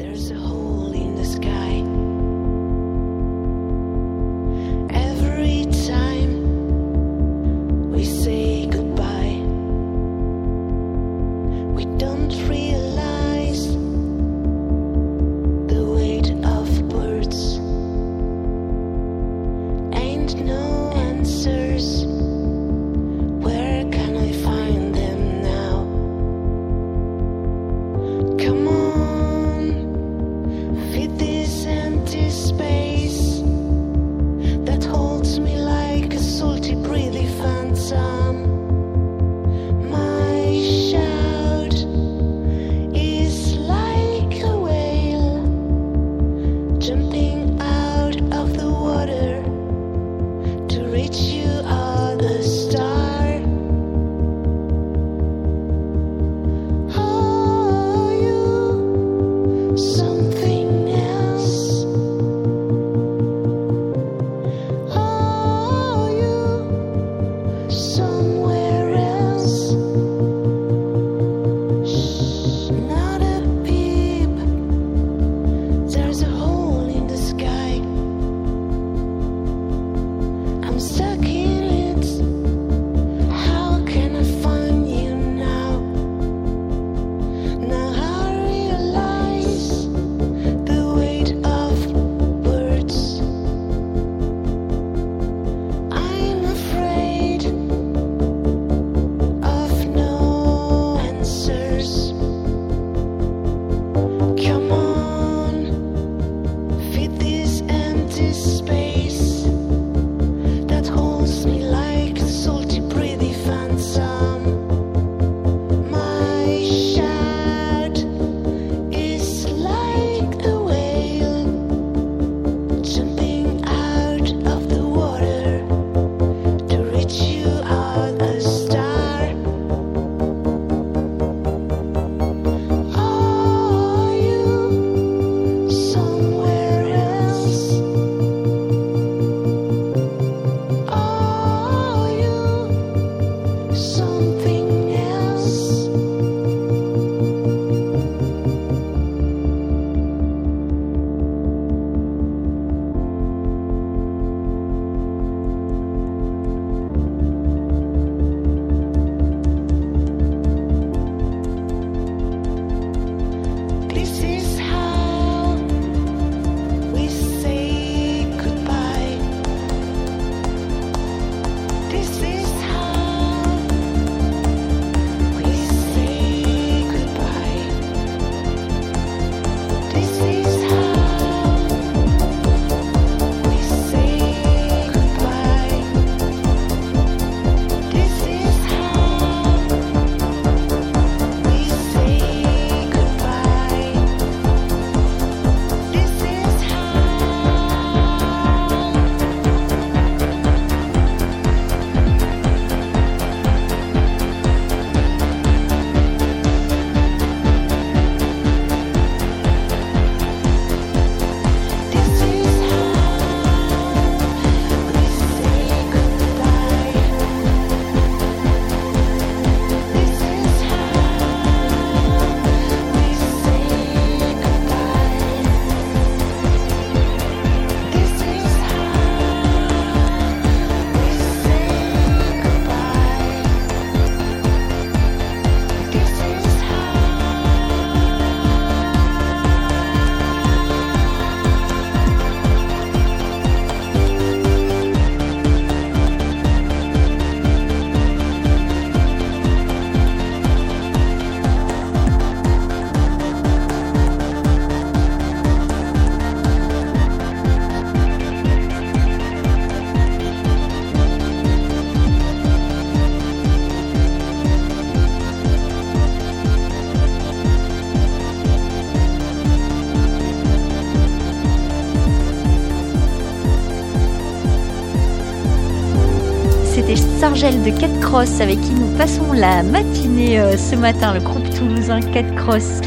Angèle 277.33 277.63
de 277.63 277.71
4 277.71 278.01
Cross 278.01 278.43
avec 278.43 278.61
qui 278.61 278.75
nous 278.75 278.95
passons 278.99 279.33
la 279.33 279.63
matinée 279.63 280.39
euh, 280.39 280.59
ce 280.59 280.77
matin, 280.77 281.15
le 281.15 281.21
groupe 281.21 281.49
toulousain 281.49 282.03
4 282.03 282.35
Cross. 282.35 282.83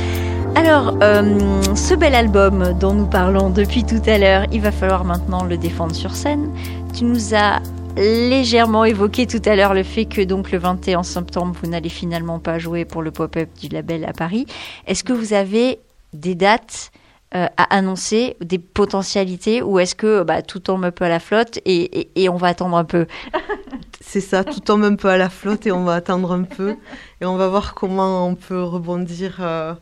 Alors, 0.53 0.95
euh, 1.01 1.63
ce 1.73 1.95
bel 1.95 2.13
album 2.13 2.77
dont 2.79 2.93
nous 2.93 3.08
parlons 3.08 3.49
depuis 3.49 3.84
tout 3.84 4.03
à 4.05 4.19
l'heure, 4.19 4.45
il 4.51 4.62
va 4.62 4.71
falloir 4.71 5.03
maintenant 5.03 5.43
le 5.43 5.58
défendre 5.58 5.95
sur 5.95 6.13
scène. 6.13 6.51
Tu 6.93 7.05
nous 7.05 7.34
as 7.34 7.60
légèrement 7.97 8.86
évoqué 8.86 9.25
tout 9.25 9.41
à 9.45 9.55
l'heure 9.55 9.73
le 9.73 9.81
fait 9.81 10.05
que 10.05 10.21
donc 10.21 10.51
le 10.51 10.60
21 10.60 11.01
septembre, 11.01 11.55
vous 11.63 11.67
n'allez 11.71 11.89
finalement 11.89 12.38
pas 12.38 12.60
jouer 12.60 12.86
pour 12.86 13.01
le 13.01 13.10
pop-up 13.10 13.49
du 13.60 13.69
label 13.69 14.05
à 14.05 14.13
Paris. 14.13 14.45
Est-ce 14.86 15.03
que 15.03 15.13
vous 15.13 15.34
avez 15.34 15.79
des 16.13 16.36
dates 16.36 16.91
euh, 17.34 17.47
à 17.58 17.75
annoncer, 17.75 18.38
des 18.41 18.60
potentialités, 18.60 19.63
ou 19.63 19.79
est-ce 19.79 19.95
que 19.95 20.21
bah, 20.21 20.43
tout 20.43 20.60
tombe 20.60 20.86
un 20.86 20.91
peu 20.91 21.05
à 21.05 21.10
la 21.10 21.19
flotte 21.19 21.58
et 21.65 22.29
on 22.29 22.36
va 22.36 22.49
attendre 22.49 22.77
un 22.77 22.86
peu? 22.86 23.08
C'est 24.07 24.21
ça, 24.21 24.43
tout 24.43 24.59
tombe 24.59 24.83
un 24.83 24.95
peu 24.95 25.09
à 25.09 25.17
la 25.17 25.29
flotte 25.29 25.65
et 25.65 25.71
on 25.71 25.83
va 25.83 25.95
attendre 25.95 26.31
un 26.31 26.43
peu 26.43 26.75
et 27.21 27.25
on 27.25 27.35
va 27.37 27.47
voir 27.47 27.73
comment 27.73 28.27
on 28.27 28.35
peut 28.35 28.61
rebondir. 28.61 29.37
euh, 29.41 29.73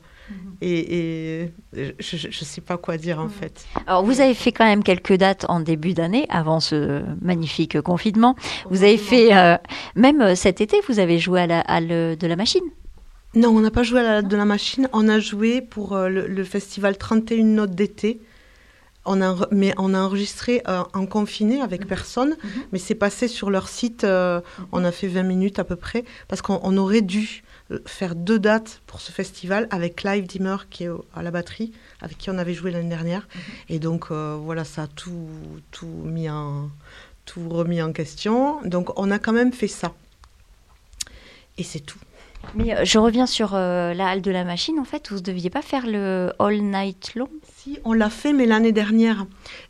et, 0.62 1.44
et 1.44 1.52
je 2.00 2.28
ne 2.28 2.32
sais 2.32 2.62
pas 2.62 2.78
quoi 2.78 2.98
dire 2.98 3.20
en 3.20 3.28
fait. 3.28 3.66
Alors, 3.86 4.04
vous 4.06 4.22
avez 4.22 4.34
fait 4.34 4.52
quand 4.54 4.66
même 4.66 4.82
quelques 4.82 5.14
dates 5.14 5.46
en 5.50 5.60
début 5.60 5.94
d'année, 5.94 6.26
avant 6.30 6.62
ce 6.62 7.04
magnifique 7.22 7.82
confinement. 7.82 8.36
Vous 8.70 8.84
avez 8.84 8.98
fait, 8.98 9.36
euh, 9.36 9.58
même 9.96 10.22
euh, 10.22 10.36
cet 10.36 10.62
été, 10.62 10.78
vous 10.88 11.00
avez 11.00 11.20
joué 11.20 11.42
à 11.42 11.48
la 11.48 11.60
halle 11.60 12.18
de 12.18 12.28
la 12.28 12.36
machine. 12.38 12.64
Non, 13.36 13.50
on 13.50 13.60
n'a 13.60 13.72
pas 13.72 13.84
joué 13.84 14.00
à 14.00 14.04
la 14.04 14.22
de 14.22 14.38
la 14.38 14.46
machine, 14.46 14.88
on 14.94 15.10
a 15.10 15.20
joué 15.20 15.62
pour 15.62 15.94
euh, 15.94 16.08
le, 16.08 16.28
le 16.28 16.44
festival 16.44 16.98
31 16.98 17.44
notes 17.44 17.72
d'été. 17.76 18.22
On 19.06 19.22
a, 19.22 19.36
mais 19.52 19.74
on 19.78 19.94
a 19.94 20.00
enregistré 20.00 20.62
euh, 20.68 20.84
en 20.94 21.06
confiné 21.06 21.62
avec 21.62 21.88
personne, 21.88 22.38
mais 22.72 22.80
c'est 22.80 22.96
passé 22.96 23.28
sur 23.28 23.50
leur 23.50 23.68
site. 23.68 24.04
euh, 24.06 24.40
On 24.72 24.84
a 24.86 24.92
fait 24.92 25.08
20 25.08 25.24
minutes 25.24 25.60
à 25.60 25.66
peu 25.66 25.76
près, 25.76 26.06
parce 26.30 26.42
qu'on 26.42 26.60
on 26.64 26.78
aurait 26.78 27.02
dû 27.02 27.44
euh, 27.72 27.80
faire 27.86 28.16
deux 28.16 28.40
dates 28.40 28.82
pour 28.88 29.02
ce 29.02 29.12
festival 29.12 29.68
avec 29.72 30.04
Live 30.04 30.26
Dimmer 30.28 30.56
qui 30.70 30.86
est 30.86 30.90
à 31.16 31.22
la 31.22 31.32
batterie, 31.32 31.74
avec 32.02 32.18
qui 32.18 32.30
on 32.30 32.38
avait 32.38 32.54
joué 32.54 32.72
l'année 32.72 32.90
dernière. 32.90 33.28
Et 33.70 33.80
donc 33.80 34.06
euh, 34.12 34.38
voilà, 34.40 34.64
ça 34.64 34.84
a 34.84 34.88
tout, 34.88 35.28
tout 35.72 35.86
mis 35.88 36.30
en, 36.30 36.70
tout 37.26 37.48
remis 37.50 37.82
en 37.82 37.92
question. 37.92 38.62
Donc 38.64 38.98
on 38.98 39.12
a 39.12 39.20
quand 39.20 39.34
même 39.34 39.52
fait 39.54 39.68
ça. 39.68 39.94
Et 41.58 41.64
c'est 41.64 41.80
tout. 41.82 42.00
Mais 42.56 42.86
je 42.86 43.00
reviens 43.00 43.26
sur 43.26 43.54
euh, 43.54 43.94
la 43.94 44.10
halle 44.10 44.22
de 44.22 44.32
la 44.32 44.44
machine. 44.44 44.78
En 44.80 44.84
fait, 44.84 45.10
vous 45.10 45.18
ne 45.18 45.22
deviez 45.22 45.50
pas 45.50 45.62
faire 45.62 45.86
le 45.88 46.34
All 46.40 46.62
Night 46.62 47.14
Long? 47.16 47.30
Si, 47.64 47.80
on 47.86 47.94
l'a 47.94 48.10
fait, 48.10 48.34
mais 48.34 48.46
l'année 48.46 48.74
dernière. 48.74 49.26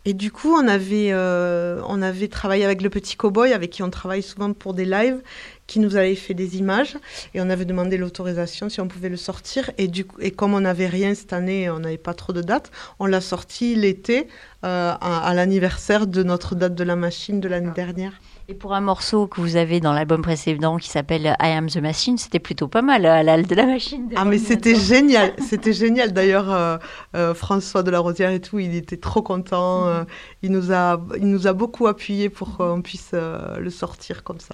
Et 0.05 0.15
du 0.15 0.31
coup, 0.31 0.51
on 0.51 0.67
avait, 0.67 1.09
euh, 1.11 1.79
on 1.87 2.01
avait 2.01 2.27
travaillé 2.27 2.65
avec 2.65 2.81
le 2.81 2.89
petit 2.89 3.15
cowboy, 3.15 3.53
avec 3.53 3.69
qui 3.69 3.83
on 3.83 3.91
travaille 3.91 4.23
souvent 4.23 4.51
pour 4.51 4.73
des 4.73 4.85
lives, 4.85 5.21
qui 5.67 5.79
nous 5.79 5.95
avait 5.95 6.15
fait 6.15 6.33
des 6.33 6.57
images. 6.57 6.97
Et 7.35 7.41
on 7.41 7.51
avait 7.51 7.65
demandé 7.65 7.97
l'autorisation 7.97 8.67
si 8.67 8.81
on 8.81 8.87
pouvait 8.87 9.09
le 9.09 9.17
sortir. 9.17 9.69
Et, 9.77 9.87
du 9.87 10.05
coup, 10.05 10.19
et 10.21 10.31
comme 10.31 10.55
on 10.55 10.61
n'avait 10.61 10.87
rien 10.87 11.13
cette 11.13 11.33
année, 11.33 11.69
on 11.69 11.81
n'avait 11.81 11.99
pas 11.99 12.15
trop 12.15 12.33
de 12.33 12.41
dates, 12.41 12.71
on 12.97 13.05
l'a 13.05 13.21
sorti 13.21 13.75
l'été, 13.75 14.27
euh, 14.65 14.93
à, 14.99 15.27
à 15.27 15.33
l'anniversaire 15.35 16.07
de 16.07 16.23
notre 16.23 16.55
date 16.55 16.73
de 16.73 16.83
la 16.83 16.95
machine 16.95 17.39
de 17.39 17.47
l'année 17.47 17.73
dernière. 17.75 18.13
Et 18.53 18.55
pour 18.55 18.75
un 18.75 18.81
morceau 18.81 19.25
que 19.25 19.41
vous 19.41 19.55
avez 19.55 19.79
dans 19.79 19.93
l'album 19.93 20.21
précédent 20.21 20.77
qui 20.77 20.87
s'appelle 20.87 21.35
I 21.41 21.47
Am 21.53 21.67
the 21.71 21.77
Machine, 21.77 22.19
c'était 22.19 22.37
plutôt 22.37 22.67
pas 22.67 22.83
mal 22.83 23.03
à 23.07 23.23
la 23.23 23.33
halle 23.33 23.47
de 23.47 23.55
la 23.55 23.65
machine. 23.65 24.07
Ah 24.15 24.25
mais 24.25 24.37
c'était 24.37 24.75
génial, 24.75 25.33
c'était 25.39 25.73
génial. 25.73 26.13
D'ailleurs, 26.13 26.51
euh, 26.51 26.77
euh, 27.15 27.33
François 27.33 27.81
de 27.81 27.89
la 27.89 27.97
Rosière 27.99 28.29
et 28.29 28.39
tout, 28.39 28.59
il 28.59 28.75
était 28.75 28.97
trop 28.97 29.23
content. 29.23 29.87
euh, 29.87 30.03
il 30.43 30.51
nous 30.51 30.71
a, 30.71 31.01
il 31.17 31.31
nous 31.31 31.47
a 31.47 31.53
beaucoup 31.53 31.87
appuyé 31.87 32.29
pour 32.29 32.55
qu'on 32.57 32.83
puisse 32.83 33.09
euh, 33.15 33.57
le 33.57 33.71
sortir 33.71 34.23
comme 34.23 34.39
ça. 34.39 34.53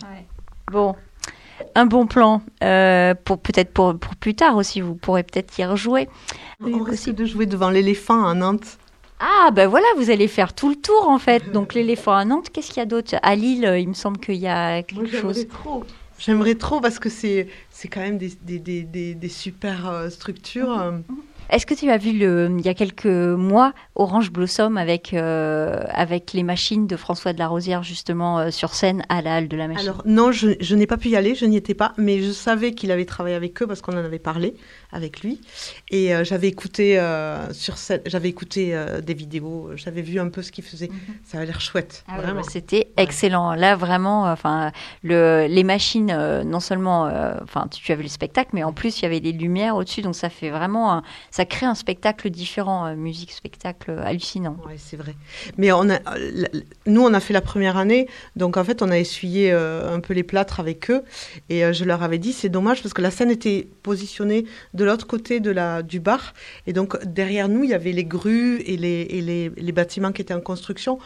Bon, 0.72 0.96
un 1.76 1.86
bon 1.86 2.08
plan 2.08 2.42
euh, 2.64 3.14
pour 3.26 3.40
peut-être 3.40 3.74
pour, 3.74 4.00
pour 4.00 4.16
plus 4.16 4.34
tard 4.34 4.56
aussi. 4.56 4.80
Vous 4.80 4.96
pourrez 4.96 5.24
peut-être 5.24 5.60
y 5.60 5.66
rejouer. 5.66 6.08
On 6.62 6.84
risque 6.84 6.90
aussi. 7.10 7.14
de 7.14 7.26
jouer 7.26 7.48
devant 7.48 7.70
l'éléphant 7.70 8.26
à 8.26 8.34
Nantes. 8.34 8.78
Ah, 9.20 9.52
ben 9.52 9.68
voilà, 9.68 9.86
vous 9.98 10.10
allez 10.10 10.28
faire 10.30 10.54
tout 10.54 10.70
le 10.70 10.76
tour 10.76 11.10
en 11.10 11.20
fait. 11.20 11.52
Donc 11.52 11.74
l'éléphant 11.74 12.14
à 12.14 12.24
Nantes, 12.26 12.50
qu'est-ce 12.52 12.70
qu'il 12.70 12.78
y 12.78 12.82
a 12.82 12.86
d'autre? 12.86 13.16
À 13.22 13.36
Lille, 13.36 13.66
euh, 13.66 13.78
il 13.78 13.90
me 13.90 13.94
semble 13.94 14.18
qu'il 14.20 14.36
y 14.36 14.48
a 14.48 14.82
quelque 14.84 15.08
chose. 15.12 15.48
trop. 15.48 15.84
J'aimerais 16.18 16.56
trop 16.56 16.82
parce 16.82 17.00
que 17.00 17.10
c'est, 17.10 17.48
c'est 17.70 17.88
quand 17.88 18.02
même 18.02 18.18
des, 18.18 18.32
des, 18.42 18.60
des, 18.60 19.16
des, 19.16 19.30
super 19.30 19.88
euh, 19.90 20.10
structures. 20.10 20.78
euh. 20.80 20.92
Est-ce 21.50 21.66
que 21.66 21.74
tu 21.74 21.90
as 21.90 21.98
vu 21.98 22.18
le, 22.18 22.54
il 22.60 22.66
y 22.66 22.70
a 22.70 22.74
quelques 22.74 23.06
mois 23.06 23.74
Orange 23.96 24.32
Blossom 24.32 24.78
avec, 24.78 25.14
euh, 25.14 25.84
avec 25.90 26.34
les 26.34 26.44
machines 26.44 26.86
de 26.88 26.96
François 26.96 27.34
de 27.34 27.40
la 27.40 27.48
Rosière 27.48 27.82
justement 27.84 28.40
euh, 28.40 28.52
sur 28.52 28.74
scène 28.76 29.04
à 29.10 29.22
la 29.22 29.36
halle 29.36 29.48
de 29.48 29.58
la 29.58 29.68
machine? 29.68 29.90
Alors 29.90 30.04
non, 30.06 30.32
je, 30.32 30.50
je 30.60 30.76
n'ai 30.76 30.86
pas 30.88 30.98
pu 30.98 31.10
y 31.10 31.16
aller, 31.16 31.34
je 31.36 31.46
n'y 31.46 31.58
étais 31.58 31.74
pas, 31.74 31.94
mais 31.98 32.22
je 32.22 32.32
savais 32.32 32.74
qu'il 32.74 32.92
avait 32.92 33.06
travaillé 33.06 33.36
avec 33.36 33.62
eux 33.62 33.68
parce 33.68 33.82
qu'on 33.82 33.94
en 33.94 33.98
avait 34.06 34.20
parlé 34.20 34.54
avec 34.92 35.22
lui. 35.22 35.42
Et 35.90 36.14
euh, 36.16 36.24
j'avais 36.24 36.48
écouté 36.48 37.00
sur 37.52 37.78
scène, 37.78 38.02
j'avais 38.06 38.30
écouté 38.30 38.78
des 39.04 39.14
vidéos, 39.14 39.72
j'avais 39.76 40.02
vu 40.02 40.20
un 40.20 40.30
peu 40.30 40.42
ce 40.42 40.52
qu'il 40.52 40.64
faisait. 40.64 40.90
Ça 41.24 41.40
a 41.40 41.46
l'air 41.46 41.62
chouette, 41.62 42.04
Ah 42.08 42.18
vraiment. 42.22 42.42
ouais, 42.42 42.48
C'était 42.50 42.92
excellent. 42.98 43.54
Là, 43.56 43.76
vraiment, 43.76 44.24
enfin, 44.32 44.72
le, 45.04 45.48
les 45.50 45.64
machines, 45.64 46.16
non 46.46 46.60
seulement, 46.60 47.10
enfin, 47.44 47.68
tu, 47.72 47.82
tu 47.82 47.92
avais 47.92 48.04
le 48.04 48.10
spectacle, 48.10 48.52
mais 48.54 48.64
en 48.64 48.72
plus, 48.74 49.00
il 49.00 49.04
y 49.04 49.06
avait 49.06 49.20
des 49.20 49.32
lumières 49.32 49.76
au-dessus, 49.76 50.02
donc 50.02 50.16
ça 50.16 50.30
fait 50.30 50.50
vraiment, 50.50 50.94
un- 50.94 51.04
ça 51.32 51.39
crée 51.46 51.66
un 51.66 51.76
spectacle 51.76 52.30
différent, 52.30 52.86
euh, 52.88 52.96
musique, 52.96 53.32
spectacle 53.32 53.92
euh, 53.92 54.04
hallucinant. 54.04 54.58
Ouais, 54.68 54.76
c'est 54.78 54.98
vrai. 54.98 55.16
Mais 55.58 55.72
on 55.72 55.90
a, 55.90 55.96
euh, 56.18 56.46
nous, 56.86 57.02
on 57.02 57.14
a 57.14 57.20
fait 57.20 57.34
la 57.34 57.42
première 57.42 57.78
année, 57.78 58.08
donc 58.36 58.58
en 58.58 58.64
fait, 58.64 58.82
on 58.82 58.90
a 58.90 58.98
essuyé 58.98 59.52
un 59.52 60.00
peu 60.00 60.14
les 60.14 60.24
plâtres 60.24 60.60
avec 60.60 60.90
eux. 60.92 61.04
Et 61.50 61.74
je 61.74 61.84
leur 61.86 62.04
avais 62.04 62.18
dit, 62.18 62.34
c'est 62.34 62.50
dommage 62.50 62.82
parce 62.82 62.94
que 62.94 63.02
la 63.02 63.12
scène 63.12 63.32
était 63.32 63.68
positionnée 63.84 64.46
de 64.74 64.84
l'autre 64.84 65.08
côté 65.08 65.40
de 65.40 65.52
la, 65.52 65.82
du 65.84 66.00
bar. 66.00 66.34
Et 66.68 66.74
donc, 66.74 67.04
derrière 67.06 67.50
nous, 67.50 67.64
il 67.64 67.70
y 67.70 67.74
avait 67.74 67.92
les 67.92 68.04
grues 68.06 68.58
et 68.62 68.78
les, 68.78 69.02
et 69.10 69.22
les, 69.22 69.50
les 69.56 69.72
bâtiments 69.72 70.12
qui 70.12 70.22
étaient 70.22 70.34
en 70.34 70.42
construction. 70.42 71.00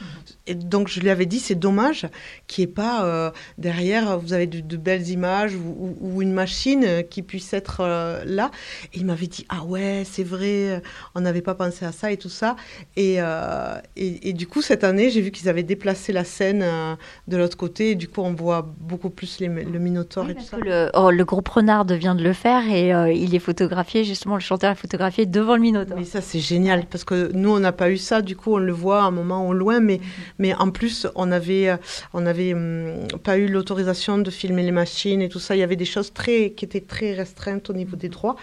Et 0.48 0.56
donc, 0.56 0.88
je 0.88 1.00
lui 1.00 1.10
avais 1.10 1.26
dit, 1.26 1.40
c'est 1.40 1.56
dommage 1.56 2.08
qu'il 2.48 2.66
n'y 2.66 2.72
ait 2.72 2.74
pas 2.74 3.06
euh, 3.06 3.32
derrière, 3.58 4.20
vous 4.20 4.34
avez 4.34 4.48
de, 4.48 4.60
de 4.60 4.78
belles 4.78 5.10
images 5.10 5.56
ou, 5.56 5.76
ou- 5.78 5.98
ou 6.02 6.22
une 6.22 6.34
machine 6.34 7.04
qui 7.10 7.22
puisse 7.22 7.54
être 7.54 7.78
euh, 7.82 8.24
là. 8.26 8.52
Et 8.94 9.00
il 9.00 9.06
m'avait 9.06 9.28
dit, 9.28 9.46
ah 9.50 9.64
ouais, 9.64 10.04
c'est 10.10 10.23
vrai, 10.24 10.82
on 11.16 11.22
n'avait 11.22 11.42
pas 11.42 11.56
pensé 11.56 11.86
à 11.86 11.92
ça 11.92 12.12
et 12.12 12.18
tout 12.18 12.30
ça. 12.30 12.56
Et, 12.96 13.16
euh, 13.20 13.76
et, 13.96 14.30
et 14.30 14.34
du 14.34 14.48
coup, 14.48 14.62
cette 14.62 14.84
année, 14.84 15.10
j'ai 15.10 15.22
vu 15.22 15.32
qu'ils 15.32 15.50
avaient 15.50 15.64
déplacé 15.64 16.14
la 16.14 16.24
scène 16.24 16.62
euh, 16.64 16.96
de 17.28 17.38
l'autre 17.38 17.58
côté. 17.58 17.92
Et 17.92 17.96
du 17.96 18.08
coup, 18.08 18.22
on 18.22 18.34
voit 18.34 18.68
beaucoup 18.80 19.10
plus 19.10 19.40
les, 19.40 19.48
le 19.48 19.80
Minotaure 19.80 20.30
et 20.30 20.36
tout 20.36 20.44
ça. 20.44 20.58
Le, 20.58 20.90
oh, 20.94 21.12
le 21.12 21.26
groupe 21.26 21.48
Renard 21.48 21.86
vient 21.86 22.16
de 22.16 22.24
le 22.24 22.34
faire 22.34 22.68
et 22.70 22.94
euh, 22.94 23.12
il 23.12 23.36
est 23.36 23.40
photographié, 23.40 24.04
justement, 24.04 24.36
le 24.36 24.42
chanteur 24.42 24.72
est 24.72 24.76
photographié 24.76 25.26
devant 25.26 25.56
le 25.56 25.62
Minotaure. 25.62 25.98
Mais 25.98 26.06
ça, 26.06 26.22
c'est 26.22 26.40
génial 26.40 26.86
parce 26.86 27.04
que 27.04 27.32
nous, 27.34 27.50
on 27.52 27.60
n'a 27.60 27.72
pas 27.72 27.90
eu 27.90 27.98
ça. 27.98 28.22
Du 28.22 28.36
coup, 28.36 28.56
on 28.56 28.60
le 28.60 28.72
voit 28.72 29.02
à 29.02 29.06
un 29.06 29.12
moment 29.12 29.48
au 29.48 29.54
loin. 29.54 29.80
Mais, 29.80 30.00
mais 30.40 30.54
en 30.56 30.70
plus, 30.70 31.08
on 31.16 31.28
n'avait 31.28 31.78
on 32.14 32.26
avait, 32.26 32.54
hum, 32.54 33.08
pas 33.24 33.38
eu 33.38 33.48
l'autorisation 33.48 34.18
de 34.18 34.30
filmer 34.30 34.64
les 34.64 34.72
machines 34.72 35.22
et 35.22 35.30
tout 35.30 35.40
ça. 35.40 35.56
Il 35.56 35.60
y 35.60 35.64
avait 35.64 35.76
des 35.76 35.86
choses 35.86 36.14
très, 36.14 36.52
qui 36.52 36.66
étaient 36.66 36.82
très 36.82 37.14
restreintes 37.14 37.70
au 37.70 37.74
niveau 37.74 37.96
des 37.96 38.10
droits. 38.10 38.36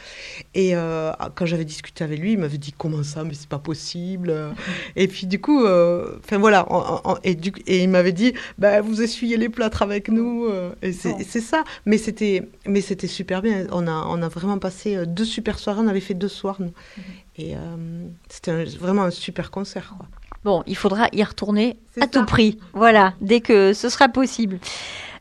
Et 0.54 0.74
quand 1.34 1.46
j'avais 1.46 1.64
discuté 1.70 2.04
avec 2.04 2.18
lui, 2.18 2.32
il 2.32 2.38
m'avait 2.38 2.58
dit 2.58 2.72
Comment 2.76 3.02
ça 3.02 3.24
Mais 3.24 3.34
c'est 3.34 3.48
pas 3.48 3.58
possible. 3.58 4.34
Et 4.96 5.08
puis, 5.08 5.26
du 5.26 5.40
coup, 5.40 5.64
euh, 5.64 6.16
enfin 6.22 6.38
voilà. 6.38 6.66
et, 7.24 7.34
du, 7.34 7.52
et 7.66 7.82
il 7.82 7.88
m'avait 7.88 8.12
dit 8.12 8.34
bah, 8.58 8.80
Vous 8.80 9.00
essuyez 9.02 9.36
les 9.36 9.48
plâtres 9.48 9.82
avec 9.82 10.08
nous. 10.08 10.44
euh, 10.46 10.72
Et 10.82 10.92
c'est 10.92 11.14
et 11.20 11.40
ça. 11.40 11.64
Mais 11.86 11.96
c'était 11.98 12.48
mais 12.66 12.80
c'était 12.80 13.06
super 13.06 13.40
bien. 13.42 13.66
On 13.72 13.86
a, 13.86 14.06
on 14.08 14.20
a 14.22 14.28
vraiment 14.28 14.58
passé 14.58 14.96
euh, 14.96 15.06
deux 15.06 15.24
super 15.24 15.58
soirées. 15.58 15.80
On 15.82 15.88
avait 15.88 16.00
fait 16.00 16.14
deux 16.14 16.28
soirs, 16.28 16.56
nous. 16.60 16.72
Et 17.36 17.56
euh, 17.56 17.58
c'était 18.28 18.64
vraiment 18.64 19.02
un 19.04 19.10
super 19.10 19.50
concert. 19.50 19.94
Quoi. 19.96 20.06
Bon, 20.44 20.62
il 20.66 20.76
faudra 20.76 21.08
y 21.12 21.22
retourner 21.22 21.76
à 22.00 22.06
tout 22.06 22.24
prix. 22.24 22.58
Voilà, 22.72 23.14
dès 23.20 23.40
que 23.40 23.72
ce 23.72 23.88
sera 23.88 24.08
possible. 24.08 24.58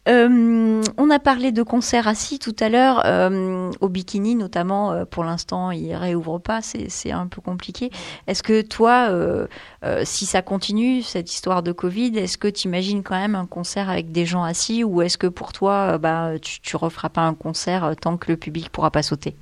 Euh, 0.08 0.82
on 0.98 1.10
a 1.10 1.20
parlé 1.20 1.52
de 1.52 1.62
concerts 1.62 2.08
assis 2.08 2.40
tout 2.40 2.56
à 2.60 2.70
l'heure, 2.70 3.04
euh, 3.06 3.70
au 3.82 3.90
bikini 3.90 4.36
notamment. 4.36 4.92
euh, 4.92 5.06
pour 5.06 5.24
l'instant, 5.24 5.72
il 5.72 5.94
réouvre 5.94 6.40
pas, 6.40 6.62
c'est 6.62 7.12
un 7.12 7.28
peu 7.28 7.42
compliqué. 7.42 7.92
Est-ce 8.26 8.42
que 8.42 8.62
toi, 8.62 9.10
si 10.04 10.26
ça 10.26 10.42
continue 10.42 11.04
cette 11.04 11.32
histoire 11.32 11.64
de 11.64 11.72
Covid, 11.72 12.18
est-ce 12.18 12.38
que 12.38 12.48
tu 12.48 12.68
imagines 12.68 13.04
quand 13.04 13.20
même 13.20 13.36
un 13.36 13.46
concert 13.46 13.90
avec 13.90 14.12
des 14.12 14.26
gens 14.26 14.44
assis, 14.44 14.84
ou 14.84 15.02
est-ce 15.02 15.18
que 15.18 15.28
pour 15.28 15.52
toi, 15.52 15.98
bah, 15.98 16.32
tu, 16.42 16.60
tu 16.62 16.76
referas 16.76 17.10
pas 17.10 17.22
un 17.22 17.34
concert 17.34 17.94
tant 18.02 18.18
que 18.18 18.32
le 18.32 18.38
public 18.38 18.70
pourra 18.70 18.92
pas 18.92 19.04
sauter? 19.04 19.36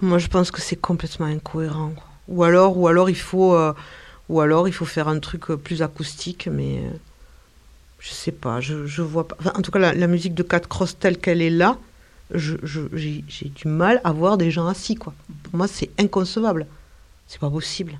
Moi, 0.00 0.18
je 0.18 0.28
pense 0.28 0.50
que 0.50 0.60
c'est 0.60 0.76
complètement 0.76 1.26
incohérent. 1.26 1.92
Ou 2.28 2.42
alors, 2.42 2.78
ou 2.78 2.88
alors 2.88 3.10
il 3.10 3.16
faut, 3.16 3.56
ou 4.28 4.40
alors 4.40 4.66
il 4.66 4.72
faut 4.72 4.86
faire 4.86 5.08
un 5.08 5.18
truc 5.18 5.46
plus 5.46 5.82
acoustique, 5.82 6.48
mais 6.50 6.82
je 8.06 8.12
sais 8.12 8.32
pas. 8.32 8.60
Je, 8.60 8.84
je 8.86 9.00
vois 9.02 9.26
pas. 9.26 9.36
enfin, 9.40 9.52
en 9.56 9.62
tout 9.62 9.70
cas, 9.70 9.78
la, 9.78 9.94
la 9.94 10.06
musique 10.06 10.34
de 10.34 10.42
Cat 10.42 10.60
Cross 10.60 10.98
telle 10.98 11.16
qu'elle 11.18 11.40
est 11.40 11.48
là, 11.50 11.78
je, 12.32 12.56
je- 12.62 12.80
j'ai, 12.92 13.24
j'ai 13.28 13.48
du 13.48 13.66
mal 13.68 14.00
à 14.04 14.12
voir 14.12 14.36
des 14.36 14.50
gens 14.50 14.66
assis. 14.66 14.94
Quoi. 14.94 15.14
Pour 15.44 15.56
moi, 15.56 15.66
c'est 15.68 15.90
inconcevable. 15.98 16.66
C'est 17.26 17.40
pas 17.40 17.48
possible. 17.50 17.98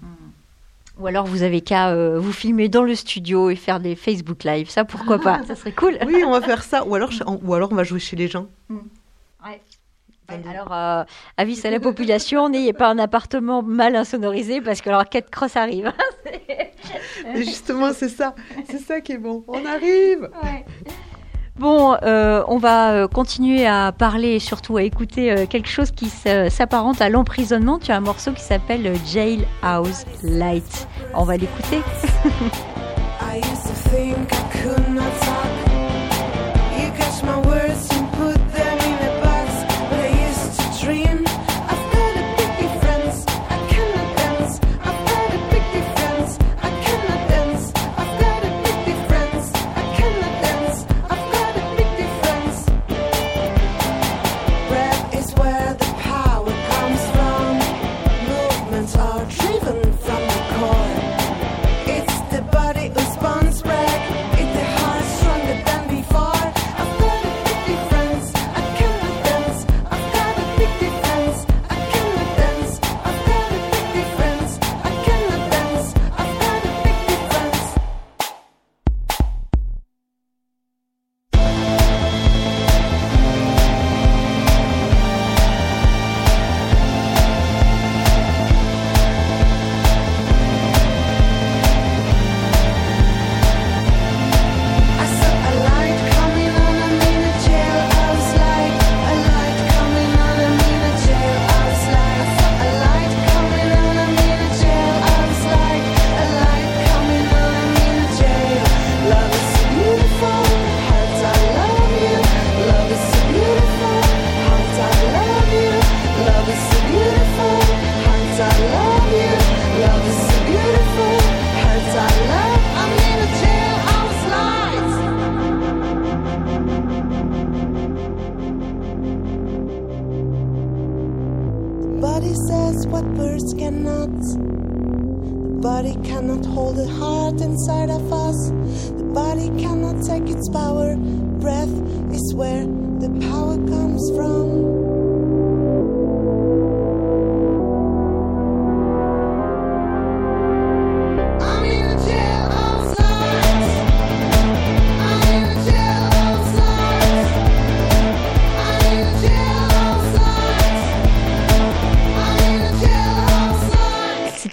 Ou 0.98 1.06
alors 1.06 1.26
vous 1.26 1.42
avez 1.42 1.60
qu'à 1.62 1.90
euh, 1.90 2.18
vous 2.20 2.32
filmer 2.32 2.68
dans 2.68 2.82
le 2.84 2.94
studio 2.94 3.48
et 3.50 3.56
faire 3.56 3.80
des 3.80 3.96
Facebook 3.96 4.44
Live. 4.44 4.68
Ça, 4.70 4.84
pourquoi 4.84 5.18
pas? 5.18 5.40
Ça 5.46 5.56
serait 5.56 5.72
cool. 5.72 5.98
Oui, 6.06 6.22
on 6.26 6.30
va 6.30 6.40
faire 6.42 6.62
ça. 6.62 6.84
Ou 6.84 6.94
alors, 6.94 7.10
je- 7.10 7.24
on- 7.26 7.40
ou 7.42 7.54
alors 7.54 7.72
on 7.72 7.74
va 7.74 7.82
jouer 7.84 7.98
chez 7.98 8.14
les 8.16 8.28
gens. 8.28 8.46
Ouais, 8.70 9.60
alors, 10.48 10.72
euh, 10.72 11.04
avis 11.36 11.60
à 11.66 11.70
la 11.70 11.80
population, 11.80 12.48
n'ayez 12.48 12.72
pas 12.72 12.88
un 12.90 12.98
appartement 12.98 13.62
mal 13.62 13.94
insonorisé 13.96 14.60
parce 14.60 14.80
que 14.80 14.88
alors 14.90 15.08
Cat 15.08 15.22
Cross 15.22 15.56
arrive. 15.56 15.92
Mais 17.32 17.42
justement, 17.42 17.92
c'est 17.92 18.08
ça. 18.08 18.34
C'est 18.70 18.80
ça 18.80 19.00
qui 19.00 19.12
est 19.12 19.18
bon. 19.18 19.44
On 19.48 19.64
arrive. 19.64 20.28
Bon, 21.56 21.96
euh, 22.02 22.42
on 22.48 22.58
va 22.58 22.92
euh, 22.92 23.06
continuer 23.06 23.64
à 23.64 23.92
parler 23.92 24.34
et 24.34 24.38
surtout 24.40 24.76
à 24.76 24.82
écouter 24.82 25.30
euh, 25.30 25.46
quelque 25.46 25.68
chose 25.68 25.92
qui 25.92 26.08
s'apparente 26.08 27.00
à 27.00 27.08
l'emprisonnement. 27.08 27.78
Tu 27.78 27.92
as 27.92 27.96
un 27.96 28.00
morceau 28.00 28.32
qui 28.32 28.42
s'appelle 28.42 28.92
Jailhouse 29.06 30.04
Light. 30.24 30.88
On 31.14 31.22
va 31.22 31.36
l'écouter. 31.36 31.80
I 33.20 33.38
used 33.38 33.62
to 33.62 33.90
think 33.90 34.32
I 34.32 34.62
could 34.62 34.88
not 34.92 35.12
talk. 35.20 35.53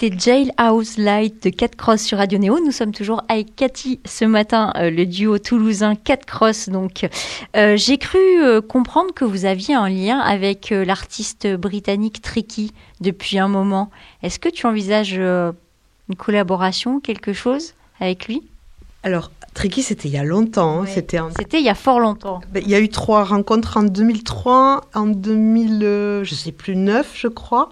Jailhouse 0.09 0.97
Light 0.97 1.43
de 1.43 1.49
Cat 1.49 1.67
Cross 1.77 2.01
sur 2.01 2.17
Radio 2.17 2.39
Néo. 2.39 2.59
Nous 2.63 2.71
sommes 2.71 2.91
toujours 2.93 3.21
avec 3.27 3.55
Cathy 3.55 3.99
ce 4.05 4.25
matin, 4.25 4.73
euh, 4.77 4.89
le 4.89 5.05
duo 5.05 5.37
toulousain 5.37 5.95
Cat 5.95 6.17
Cross. 6.17 6.69
Donc, 6.69 7.07
euh, 7.55 7.77
j'ai 7.77 7.97
cru 7.97 8.17
euh, 8.41 8.61
comprendre 8.61 9.13
que 9.13 9.25
vous 9.25 9.45
aviez 9.45 9.75
un 9.75 9.89
lien 9.89 10.19
avec 10.19 10.71
l'artiste 10.71 11.47
britannique 11.47 12.21
Tricky 12.21 12.71
depuis 12.99 13.37
un 13.37 13.47
moment. 13.47 13.91
Est-ce 14.23 14.39
que 14.39 14.49
tu 14.49 14.65
envisages 14.65 15.13
une 15.13 16.15
collaboration, 16.17 16.99
quelque 16.99 17.33
chose 17.33 17.73
avec 17.99 18.27
lui? 18.27 18.41
Alors, 19.03 19.31
Tricky, 19.53 19.81
c'était 19.81 20.07
il 20.07 20.13
y 20.13 20.17
a 20.17 20.23
longtemps. 20.23 20.79
hein. 20.79 20.81
Ouais. 20.83 20.91
C'était 20.93 21.19
en 21.19 21.29
il 21.53 21.59
y 21.63 21.69
a 21.69 21.75
fort 21.75 21.99
longtemps. 21.99 22.41
Ben, 22.51 22.63
Il 22.63 22.69
y 22.69 22.75
a 22.75 22.79
eu 22.79 22.89
trois 22.89 23.23
rencontres 23.23 23.77
en 23.77 23.83
2003, 23.83 24.81
en 24.93 25.07
2000, 25.07 25.83
euh, 25.83 26.23
je 26.23 26.35
sais 26.35 26.51
plus, 26.51 26.75
9, 26.75 27.11
je 27.15 27.27
crois. 27.27 27.69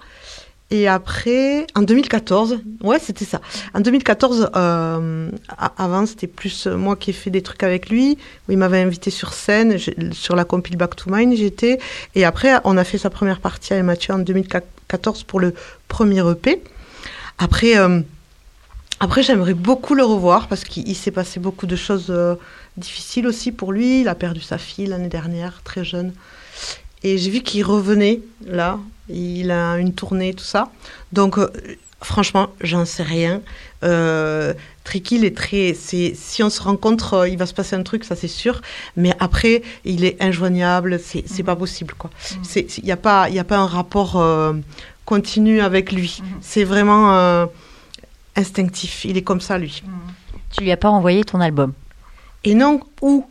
Et 0.72 0.88
après, 0.88 1.66
en 1.74 1.82
2014, 1.82 2.60
ouais, 2.84 3.00
c'était 3.00 3.26
ça. 3.26 3.42
En 3.74 3.80
2014, 3.80 4.52
euh, 4.56 5.32
avant, 5.78 6.06
c'était 6.06 6.28
plus 6.28 6.68
moi 6.68 6.96
qui 6.96 7.10
ai 7.10 7.14
fait 7.14 7.32
des 7.32 7.42
trucs 7.42 7.64
avec 7.64 7.90
lui, 7.90 8.20
il 8.50 8.58
m'avait 8.58 8.82
invité 8.82 9.10
sur 9.10 9.34
scène, 9.34 9.78
sur 10.12 10.36
la 10.36 10.46
compile 10.46 10.78
Back 10.78 10.96
to 10.96 11.10
Mine, 11.10 11.36
j'étais. 11.36 11.80
Et 12.14 12.24
après, 12.24 12.54
on 12.66 12.78
a 12.78 12.84
fait 12.84 13.00
sa 13.00 13.10
première 13.10 13.40
partie 13.40 13.74
avec 13.74 13.84
Mathieu 13.84 14.14
en 14.14 14.20
2014 14.20 15.24
pour 15.24 15.40
le 15.40 15.56
premier 15.88 16.22
EP. 16.30 16.62
Après, 17.40 17.78
euh, 17.78 18.02
après 19.00 19.24
j'aimerais 19.24 19.54
beaucoup 19.56 19.96
le 19.96 20.04
revoir 20.04 20.48
parce 20.48 20.66
qu'il 20.66 20.88
il 20.88 20.96
s'est 20.96 21.12
passé 21.12 21.40
beaucoup 21.40 21.66
de 21.66 21.76
choses 21.76 22.08
euh, 22.10 22.36
difficiles 22.78 23.26
aussi 23.26 23.52
pour 23.52 23.72
lui. 23.72 24.02
Il 24.02 24.08
a 24.08 24.16
perdu 24.16 24.42
sa 24.42 24.58
fille 24.58 24.86
l'année 24.86 25.08
dernière, 25.08 25.62
très 25.64 25.84
jeune. 25.84 26.14
Et 27.04 27.18
j'ai 27.18 27.32
vu 27.32 27.42
qu'il 27.42 27.64
revenait 27.64 28.20
là. 28.46 28.80
Il 29.10 29.52
a 29.52 29.78
une 29.78 29.94
tournée, 29.94 30.34
tout 30.34 30.44
ça. 30.44 30.72
Donc, 31.14 31.38
euh, 31.38 31.50
franchement, 32.02 32.50
j'en 32.62 32.86
sais 32.86 33.04
rien. 33.04 33.42
Euh, 33.84 34.54
Tricky, 34.84 35.16
il 35.16 35.26
est 35.26 35.36
très. 35.36 35.74
c'est- 35.74 36.14
Si 36.16 36.44
on 36.44 36.50
se 36.50 36.62
rencontre, 36.62 37.14
euh, 37.14 37.30
il 37.30 37.38
va 37.38 37.46
se 37.46 37.54
passer 37.54 37.76
un 37.76 37.84
truc, 37.84 38.04
ça 38.04 38.16
c'est 38.16 38.28
sûr. 38.28 38.62
Mais 38.98 39.14
après, 39.20 39.62
il 39.86 40.04
est 40.04 40.22
injoignable. 40.22 41.00
C'est 41.04 41.24
c'est 41.28 41.44
pas 41.44 41.56
possible, 41.56 41.94
quoi. 41.98 42.10
Il 42.56 42.84
n'y 42.86 42.92
a, 42.92 42.98
pas- 42.98 43.30
y 43.30 43.40
a 43.40 43.44
pas 43.44 43.58
un 43.58 43.66
rapport 43.68 44.18
euh, 44.18 44.54
continu 45.06 45.62
avec 45.62 45.92
lui. 45.92 46.22
C'est 46.42 46.64
vraiment 46.66 47.14
euh, 47.14 47.46
instinctif. 48.36 49.06
Il 49.06 49.18
est 49.18 49.22
comme 49.24 49.42
ça, 49.42 49.58
lui. 49.58 49.82
Tu 50.52 50.64
lui 50.64 50.72
as 50.72 50.78
pas 50.78 50.90
envoyé 50.90 51.24
ton 51.24 51.40
album? 51.42 51.74
Et 52.44 52.54
non, 52.56 52.80
où 53.02 53.26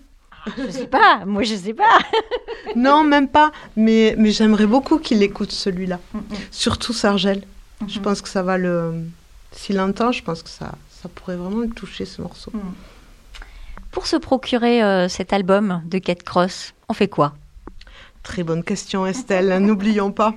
Je 0.56 0.70
sais 0.70 0.87
pas, 0.87 1.24
moi 1.26 1.42
je 1.42 1.54
sais 1.54 1.74
pas. 1.74 1.98
Non, 2.76 3.02
même 3.02 3.28
pas. 3.28 3.50
Mais, 3.76 4.14
mais 4.18 4.30
j'aimerais 4.30 4.66
beaucoup 4.66 4.98
qu'il 4.98 5.22
écoute 5.22 5.52
celui-là. 5.52 5.98
Surtout 6.50 6.92
Sargel. 6.92 7.42
Je 7.87 7.98
pense 7.98 8.20
que 8.20 8.28
ça 8.28 8.42
va 8.42 8.58
le. 8.58 8.92
S'il 9.52 9.76
l'entend, 9.76 10.12
je 10.12 10.22
pense 10.22 10.42
que 10.42 10.50
ça, 10.50 10.72
ça 10.90 11.08
pourrait 11.08 11.37
vraiment 11.37 11.61
le 11.61 11.70
toucher, 11.70 12.04
ce 12.04 12.20
morceau. 12.20 12.52
Pour 13.90 14.06
se 14.06 14.16
procurer 14.16 14.82
euh, 14.82 15.08
cet 15.08 15.32
album 15.32 15.82
de 15.87 15.98
Cat 15.98 16.16
Cross, 16.16 16.74
on 16.88 16.92
fait 16.92 17.08
quoi? 17.08 17.34
Très 18.22 18.42
bonne 18.42 18.62
question, 18.62 19.06
Estelle. 19.06 19.58
N'oublions 19.61 20.12
pas. 20.12 20.34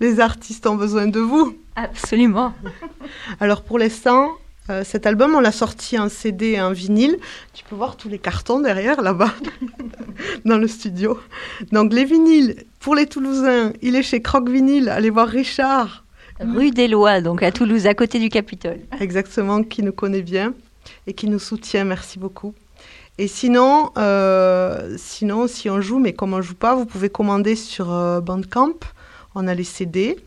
Les 0.00 0.18
artistes 0.18 0.66
ont 0.66 0.74
besoin 0.74 1.06
de 1.06 1.20
vous. 1.20 1.56
Absolument. 1.76 2.54
Alors 3.38 3.62
pour 3.62 3.78
l'instant, 3.78 4.32
euh, 4.68 4.82
cet 4.84 5.06
album, 5.06 5.34
on 5.34 5.40
l'a 5.40 5.52
sorti 5.52 5.98
en 5.98 6.08
CD 6.08 6.52
et 6.52 6.60
en 6.60 6.72
vinyle. 6.72 7.18
Tu 7.54 7.64
peux 7.64 7.76
voir 7.76 7.96
tous 7.96 8.08
les 8.08 8.18
cartons 8.18 8.60
derrière, 8.60 9.00
là-bas, 9.00 9.32
dans 10.44 10.58
le 10.58 10.66
studio. 10.66 11.18
Donc 11.72 11.92
les 11.92 12.04
vinyles, 12.04 12.64
pour 12.80 12.94
les 12.94 13.06
Toulousains, 13.06 13.72
il 13.82 13.94
est 13.94 14.02
chez 14.02 14.20
Croc 14.20 14.48
Vinyl. 14.48 14.88
Allez 14.88 15.10
voir 15.10 15.28
Richard, 15.28 16.04
Rue 16.40 16.70
des 16.70 16.88
Lois, 16.88 17.20
donc 17.20 17.42
à 17.42 17.52
Toulouse, 17.52 17.86
à 17.86 17.94
côté 17.94 18.18
du 18.18 18.28
Capitole. 18.28 18.80
exactement, 19.00 19.62
qui 19.62 19.82
nous 19.82 19.92
connaît 19.92 20.22
bien 20.22 20.52
et 21.06 21.12
qui 21.12 21.28
nous 21.28 21.38
soutient. 21.38 21.84
Merci 21.84 22.18
beaucoup. 22.18 22.52
Et 23.18 23.28
sinon, 23.28 23.92
euh, 23.96 24.96
sinon, 24.98 25.46
si 25.46 25.70
on 25.70 25.80
joue, 25.80 25.98
mais 25.98 26.12
comme 26.12 26.34
on 26.34 26.42
joue 26.42 26.54
pas, 26.54 26.74
vous 26.74 26.86
pouvez 26.86 27.08
commander 27.08 27.54
sur 27.54 27.92
euh, 27.92 28.20
Bandcamp. 28.20 28.74
On 29.34 29.46
a 29.46 29.54
les 29.54 29.64
CD 29.64 30.18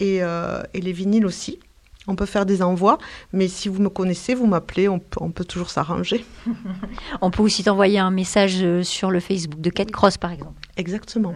et, 0.00 0.16
et 0.16 0.80
les 0.80 0.92
vinyles 0.92 1.24
aussi. 1.24 1.60
On 2.10 2.16
peut 2.16 2.26
faire 2.26 2.46
des 2.46 2.62
envois, 2.62 2.98
mais 3.32 3.48
si 3.48 3.68
vous 3.68 3.80
me 3.80 3.88
connaissez, 3.88 4.34
vous 4.34 4.46
m'appelez, 4.46 4.88
on 4.88 4.98
peut, 4.98 5.20
on 5.20 5.30
peut 5.30 5.44
toujours 5.44 5.70
s'arranger. 5.70 6.24
On 7.22 7.30
peut 7.30 7.42
aussi 7.42 7.64
t'envoyer 7.64 7.98
un 7.98 8.10
message 8.10 8.62
euh, 8.62 8.82
sur 8.82 9.10
le 9.10 9.20
Facebook 9.20 9.60
de 9.60 9.70
Kate 9.70 9.90
Cross, 9.90 10.18
par 10.18 10.32
exemple. 10.32 10.54
Exactement. 10.76 11.34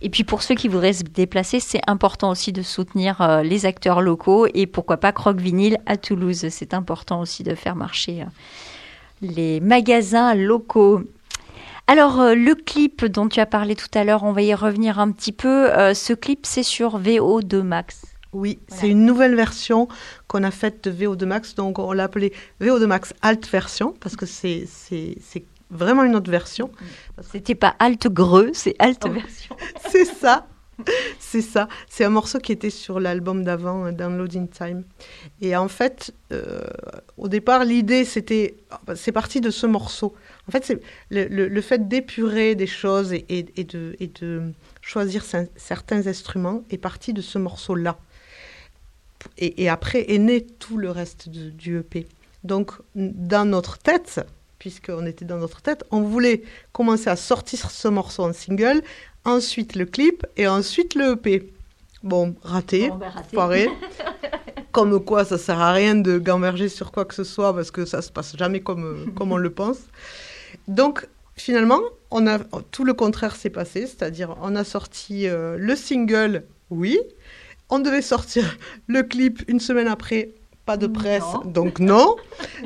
Et 0.00 0.10
puis 0.10 0.24
pour 0.24 0.42
ceux 0.42 0.54
qui 0.54 0.68
voudraient 0.68 0.92
se 0.92 1.02
déplacer, 1.02 1.60
c'est 1.60 1.80
important 1.86 2.30
aussi 2.30 2.52
de 2.52 2.62
soutenir 2.62 3.20
euh, 3.20 3.42
les 3.42 3.66
acteurs 3.66 4.02
locaux 4.02 4.46
et 4.52 4.66
pourquoi 4.66 4.98
pas 4.98 5.12
Croque 5.12 5.40
Vinyle 5.40 5.78
à 5.86 5.96
Toulouse. 5.96 6.46
C'est 6.50 6.74
important 6.74 7.20
aussi 7.20 7.42
de 7.42 7.54
faire 7.54 7.74
marcher 7.74 8.22
euh, 8.22 8.26
les 9.22 9.60
magasins 9.60 10.34
locaux. 10.34 11.02
Alors 11.86 12.20
euh, 12.20 12.34
le 12.34 12.54
clip 12.54 13.04
dont 13.04 13.28
tu 13.28 13.40
as 13.40 13.46
parlé 13.46 13.76
tout 13.76 13.88
à 13.94 14.04
l'heure, 14.04 14.24
on 14.24 14.32
va 14.32 14.42
y 14.42 14.54
revenir 14.54 14.98
un 14.98 15.10
petit 15.10 15.32
peu. 15.32 15.70
Euh, 15.72 15.92
ce 15.92 16.12
clip, 16.14 16.46
c'est 16.46 16.62
sur 16.62 16.98
VO2 16.98 17.62
Max. 17.62 18.02
Oui, 18.34 18.58
Voilà. 18.68 18.80
c'est 18.80 18.88
une 18.90 19.06
nouvelle 19.06 19.34
version 19.34 19.88
qu'on 20.28 20.42
a 20.42 20.50
faite 20.50 20.88
de 20.88 20.92
VO2 21.06 21.24
Max, 21.24 21.54
donc 21.54 21.78
on 21.78 21.92
l'a 21.92 22.04
appelée 22.04 22.32
VO2 22.60 22.84
Max 22.86 23.14
Alt 23.22 23.48
version, 23.48 23.94
parce 24.00 24.16
que 24.16 24.26
c'est 24.26 24.66
vraiment 25.70 26.04
une 26.04 26.14
autre 26.16 26.30
version. 26.30 26.70
C'était 27.32 27.54
pas 27.54 27.74
alt 27.78 28.06
greux, 28.08 28.50
c'est 28.52 28.74
alt 28.78 29.00
Ah 29.04 29.08
version. 29.08 29.56
c'est 29.90 30.04
ça. 30.04 30.46
C'est 31.20 31.40
ça. 31.40 31.68
C'est 31.88 32.04
un 32.04 32.10
morceau 32.10 32.40
qui 32.40 32.50
était 32.50 32.68
sur 32.68 32.98
l'album 32.98 33.44
d'avant, 33.44 33.86
euh, 33.86 33.92
Downloading 33.92 34.48
Time. 34.48 34.82
Et 35.40 35.54
en 35.56 35.68
fait, 35.68 36.12
euh, 36.32 36.62
au 37.16 37.28
départ, 37.28 37.64
l'idée, 37.64 38.04
c'était. 38.04 38.56
C'est 38.96 39.12
parti 39.12 39.40
de 39.40 39.50
ce 39.50 39.66
morceau. 39.68 40.14
En 40.48 40.50
fait, 40.50 40.64
c'est 40.64 40.80
le, 41.10 41.26
le- 41.26 41.46
le 41.46 41.60
fait 41.60 41.86
d'épurer 41.86 42.56
des 42.56 42.66
choses 42.66 43.12
et, 43.12 43.24
et- 43.28 43.46
et 43.56 43.62
de, 43.62 43.94
et 44.00 44.08
de 44.08 44.42
choisir 44.80 45.22
cer- 45.22 45.48
certains 45.54 46.08
instruments 46.08 46.64
est 46.70 46.78
parti 46.78 47.12
de 47.12 47.20
ce 47.20 47.38
morceau-là. 47.38 47.96
Et, 49.38 49.62
et 49.62 49.68
après 49.68 50.10
est 50.12 50.18
né 50.18 50.44
tout 50.44 50.76
le 50.76 50.90
reste 50.90 51.28
de- 51.28 51.50
du 51.50 51.78
EP. 51.78 52.06
Donc, 52.44 52.72
dans 52.94 53.44
notre 53.48 53.78
tête, 53.78 54.20
puisqu'on 54.58 55.06
était 55.06 55.24
dans 55.24 55.38
notre 55.38 55.62
tête, 55.62 55.84
on 55.90 56.02
voulait 56.02 56.42
commencer 56.72 57.08
à 57.08 57.16
sortir 57.16 57.70
ce 57.70 57.88
morceau 57.88 58.24
en 58.24 58.32
single, 58.32 58.82
ensuite 59.24 59.76
le 59.76 59.86
clip 59.86 60.26
et 60.36 60.46
ensuite 60.46 60.94
le 60.94 61.12
EP. 61.12 61.50
Bon, 62.02 62.34
raté, 62.42 62.90
Bon, 62.90 62.96
ben, 62.96 63.08
raté. 63.08 63.68
comme 64.72 65.02
quoi, 65.04 65.24
ça 65.24 65.38
sert 65.38 65.60
à 65.60 65.72
rien 65.72 65.94
de 65.94 66.18
gamberger 66.18 66.68
sur 66.68 66.92
quoi 66.92 67.04
que 67.04 67.14
ce 67.14 67.24
soit 67.24 67.54
parce 67.54 67.70
que 67.70 67.84
ça 67.84 68.02
se 68.02 68.10
passe 68.10 68.36
jamais 68.36 68.60
comme, 68.60 69.12
comme 69.16 69.32
on 69.32 69.36
le 69.38 69.50
pense. 69.50 69.78
Donc, 70.68 71.06
finalement, 71.36 71.80
on 72.10 72.26
a, 72.26 72.38
tout 72.70 72.84
le 72.84 72.92
contraire 72.94 73.36
s'est 73.36 73.50
passé, 73.50 73.86
c'est-à-dire 73.86 74.36
on 74.42 74.54
a 74.56 74.64
sorti 74.64 75.26
euh, 75.28 75.56
le 75.58 75.76
single, 75.76 76.44
oui. 76.70 76.98
On 77.70 77.78
devait 77.78 78.02
sortir 78.02 78.56
le 78.86 79.02
clip 79.02 79.42
une 79.48 79.60
semaine 79.60 79.88
après, 79.88 80.30
pas 80.66 80.76
de 80.76 80.86
presse, 80.86 81.22
Non. 81.44 81.50
donc 81.50 81.78
non. 81.78 82.16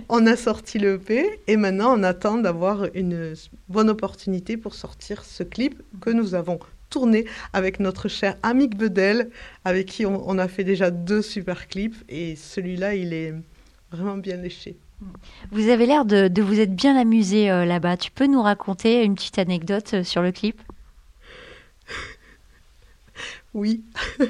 on 0.09 0.26
a 0.26 0.36
sorti 0.36 0.78
le 0.78 0.94
EP 0.94 1.40
et 1.46 1.57
maintenant 1.57 1.99
on 1.99 2.03
attend 2.03 2.38
d'avoir 2.38 2.86
une 2.94 3.34
bonne 3.68 3.90
opportunité 3.90 4.57
pour 4.57 4.74
sortir 4.74 5.24
ce 5.24 5.42
clip 5.42 5.80
que 6.01 6.11
nous 6.11 6.34
avons 6.34 6.59
tourné 6.90 7.26
avec 7.53 7.80
notre 7.80 8.09
cher 8.09 8.36
Amik 8.42 8.76
Bedel, 8.76 9.30
avec 9.64 9.86
qui 9.86 10.07
on, 10.07 10.28
on 10.28 10.38
a 10.38 10.49
fait 10.49 10.64
déjà 10.64 10.90
deux 10.90 11.22
super 11.22 11.68
clips 11.68 11.96
et 12.09 12.34
celui-là 12.36 12.94
il 12.94 13.12
est 13.12 13.34
vraiment 13.90 14.16
bien 14.16 14.36
léché. 14.36 14.76
Vous 15.53 15.68
avez 15.68 15.86
l'air 15.86 16.05
de, 16.05 16.26
de 16.28 16.42
vous 16.42 16.59
être 16.59 16.74
bien 16.74 16.96
amusé 16.96 17.51
euh, 17.51 17.64
là-bas. 17.64 17.96
Tu 17.96 18.11
peux 18.11 18.26
nous 18.26 18.42
raconter 18.42 19.05
une 19.05 19.14
petite 19.14 19.38
anecdote 19.38 19.94
euh, 19.94 20.03
sur 20.03 20.22
le 20.22 20.32
clip? 20.32 20.61
Oui. 23.55 23.82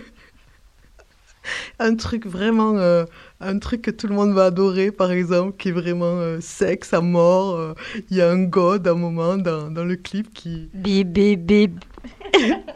un 1.78 1.94
truc 1.96 2.26
vraiment, 2.26 2.76
euh, 2.78 3.04
un 3.40 3.58
truc 3.58 3.82
que 3.82 3.90
tout 3.90 4.06
le 4.08 4.14
monde 4.14 4.32
va 4.34 4.46
adorer, 4.46 4.90
par 4.90 5.10
exemple, 5.12 5.56
qui 5.58 5.68
est 5.68 5.72
vraiment 5.72 6.18
euh, 6.20 6.38
sexe 6.40 6.92
à 6.94 7.00
mort. 7.00 7.54
euh, 7.56 7.74
Il 8.10 8.16
y 8.16 8.20
a 8.22 8.30
un 8.30 8.42
god 8.44 8.86
à 8.86 8.92
un 8.92 8.94
moment 8.94 9.36
dans, 9.36 9.70
dans 9.70 9.84
le 9.84 9.96
clip 9.96 10.32
qui, 10.34 10.68
Bip, 10.74 11.08
bip, 11.12 11.40
bip. 11.46 11.84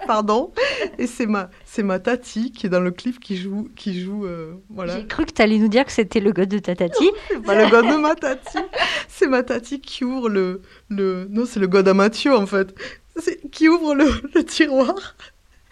pardon, 0.06 0.52
et 0.98 1.06
c'est 1.06 1.26
ma, 1.26 1.50
c'est 1.64 1.82
ma 1.82 1.98
tati 1.98 2.52
qui 2.52 2.66
est 2.66 2.68
dans 2.70 2.80
le 2.80 2.90
clip 2.90 3.20
qui 3.20 3.36
joue, 3.36 3.68
qui 3.76 4.00
joue, 4.00 4.24
euh, 4.26 4.54
voilà. 4.70 4.98
J'ai 4.98 5.06
cru 5.06 5.24
que 5.24 5.32
tu 5.32 5.42
allais 5.42 5.58
nous 5.58 5.68
dire 5.68 5.84
que 5.84 5.92
c'était 5.92 6.20
le 6.20 6.32
god 6.32 6.48
de 6.48 6.58
ta 6.58 6.74
tati. 6.74 7.10
C'est 7.28 7.42
pas 7.42 7.54
le 7.54 7.70
god 7.70 7.84
de 7.86 7.96
ma 8.00 8.14
tati, 8.14 8.58
c'est 9.08 9.28
ma 9.28 9.42
tati 9.42 9.80
qui 9.80 10.04
ouvre 10.04 10.28
le, 10.28 10.62
le, 10.88 11.26
non, 11.30 11.44
c'est 11.46 11.60
le 11.60 11.66
god 11.68 11.86
à 11.88 11.94
Mathieu 11.94 12.34
en 12.34 12.46
fait, 12.46 12.74
qui 13.52 13.68
ouvre 13.68 13.94
le, 13.94 14.06
le 14.34 14.44
tiroir 14.44 15.16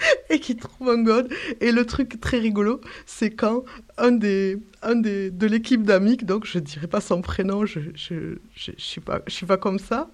et 0.31 0.41
qui 0.41 0.57
trouve 0.57 0.89
un 0.89 1.03
god. 1.03 1.33
Et 1.61 1.73
le 1.73 1.85
truc 1.87 2.21
très 2.21 2.39
rigolo, 2.39 2.81
c'est 3.07 3.31
quand 3.31 3.65
un 3.99 4.13
des, 4.13 4.59
un 4.83 4.97
des, 4.97 5.31
de 5.31 5.47
l'équipe 5.47 5.83
d'Amic, 5.83 6.25
donc 6.25 6.47
je 6.47 6.59
dirais 6.59 6.87
pas 6.87 7.01
son 7.01 7.21
prénom, 7.23 7.67
je, 7.67 7.81
je, 7.95 8.37
je, 8.55 8.73
je 8.77 8.83
suis 8.83 9.01
pas, 9.01 9.21
je 9.27 9.33
suis 9.33 9.47
pas 9.47 9.57
comme 9.57 9.79
ça, 9.79 10.11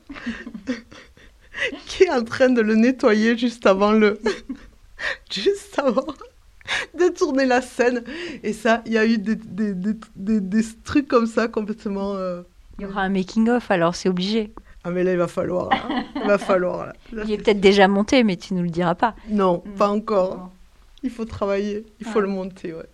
qui 1.86 2.04
est 2.04 2.10
en 2.10 2.24
train 2.24 2.50
de 2.50 2.60
le 2.60 2.74
nettoyer 2.74 3.36
juste 3.36 3.66
avant 3.66 3.92
le, 3.92 4.18
juste 5.30 5.78
avant 5.78 6.06
de 6.98 7.08
tourner 7.08 7.46
la 7.46 7.62
scène. 7.62 8.02
Et 8.42 8.52
ça, 8.52 8.82
il 8.86 8.92
y 8.92 8.98
a 8.98 9.06
eu 9.06 9.18
des, 9.18 9.36
des, 9.36 9.74
des, 9.74 10.40
des, 10.40 10.62
trucs 10.84 11.08
comme 11.08 11.26
ça 11.26 11.48
complètement. 11.48 12.14
euh, 12.14 12.42
Il 12.78 12.82
y 12.82 12.86
aura 12.86 13.02
un 13.02 13.08
making-of, 13.08 13.70
alors 13.70 13.94
c'est 13.94 14.08
obligé. 14.08 14.52
Ah 14.88 14.90
mais 14.92 15.02
là, 15.02 15.10
il 15.10 15.18
va 15.18 15.26
falloir. 15.26 15.68
là. 15.68 16.04
Il 16.14 16.28
va 16.28 16.38
falloir. 16.38 16.86
Là. 16.86 16.92
Là, 17.12 17.24
Il 17.26 17.32
est 17.32 17.38
peut-être 17.38 17.58
déjà 17.58 17.88
monté, 17.88 18.22
mais 18.22 18.36
tu 18.36 18.54
nous 18.54 18.62
le 18.62 18.70
diras 18.70 18.94
pas. 18.94 19.16
Non, 19.28 19.58
pas 19.76 19.88
encore. 19.88 20.36
Non. 20.36 20.50
Il 21.02 21.10
faut 21.10 21.24
travailler, 21.24 21.84
il 21.98 22.06
faut 22.06 22.20
le 22.20 22.28
monter, 22.28 22.72
ouais. 22.72 22.86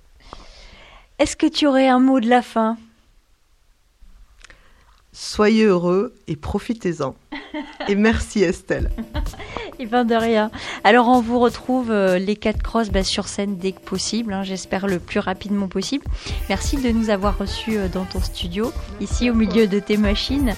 Est-ce 1.18 1.36
que 1.36 1.46
tu 1.46 1.66
aurais 1.66 1.88
un 1.88 1.98
mot 1.98 2.18
de 2.18 2.30
la 2.30 2.40
fin? 2.40 2.78
Soyez 5.12 5.64
heureux 5.64 6.14
et 6.28 6.36
profitez-en. 6.36 7.14
Et 7.88 7.94
merci 7.94 8.42
Estelle. 8.42 8.90
Ben 9.90 10.04
de 10.04 10.14
rien. 10.14 10.50
Alors 10.84 11.08
on 11.08 11.20
vous 11.20 11.38
retrouve 11.38 11.90
euh, 11.90 12.18
les 12.18 12.36
quatre 12.36 12.62
crosses 12.62 12.90
bah, 12.90 13.02
sur 13.02 13.26
scène 13.28 13.56
dès 13.56 13.72
que 13.72 13.80
possible, 13.80 14.32
hein, 14.32 14.42
j'espère 14.42 14.86
le 14.86 14.98
plus 14.98 15.18
rapidement 15.20 15.66
possible. 15.68 16.04
Merci 16.48 16.76
de 16.76 16.90
nous 16.90 17.10
avoir 17.10 17.36
reçus 17.38 17.76
euh, 17.76 17.88
dans 17.88 18.04
ton 18.04 18.20
studio, 18.20 18.72
ici 19.00 19.30
au 19.30 19.34
milieu 19.34 19.66
de 19.66 19.78
tes 19.80 19.96
machines. 19.96 20.54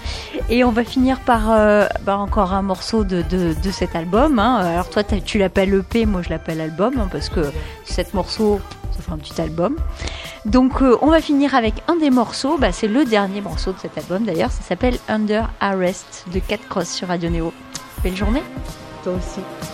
Et 0.51 0.63
on 0.65 0.71
va 0.71 0.85
finir 0.85 1.21
par 1.21 1.51
euh, 1.51 1.87
bah, 2.05 2.19
encore 2.19 2.53
un 2.53 2.63
morceau 2.63 3.03
de, 3.05 3.23
de, 3.23 3.55
de 3.61 3.71
cet 3.71 3.97
album. 3.97 4.39
hein. 4.39 4.57
Alors 4.57 4.91
toi 4.91 5.03
tu 5.05 5.39
l'appelles 5.39 5.75
EP, 5.75 6.07
moi 6.07 6.23
je 6.23 6.31
l'appelle 6.31 6.61
album, 6.61 6.95
hein, 6.99 7.09
parce 7.11 7.29
que 7.29 7.51
sept 7.85 8.15
morceaux, 8.15 8.61
ça 8.97 9.03
fait 9.03 9.13
un 9.13 9.19
petit 9.19 9.41
album. 9.41 9.77
Donc 10.45 10.83
on 10.83 11.07
va 11.07 11.21
finir 11.23 11.55
avec 11.55 11.75
un 11.89 11.97
des 11.97 12.11
morceaux, 12.11 12.59
bah, 12.59 12.73
c'est 12.73 12.89
le 12.89 13.05
dernier 13.07 13.41
morceau 13.41 13.73
de 13.73 13.79
cet 13.79 13.97
album 13.97 14.25
d'ailleurs, 14.25 14.51
ça 14.51 14.63
s'appelle 14.63 14.99
Under 15.09 15.49
Arrest 15.61 16.27
de 16.33 16.39
4 16.39 16.69
Cross 16.69 16.89
sur 16.91 17.09
Radio 17.09 17.31
Néo. 17.31 17.53
Belle 18.03 18.17
journée 18.17 18.43
Toi 19.05 19.13
aussi. 19.13 19.74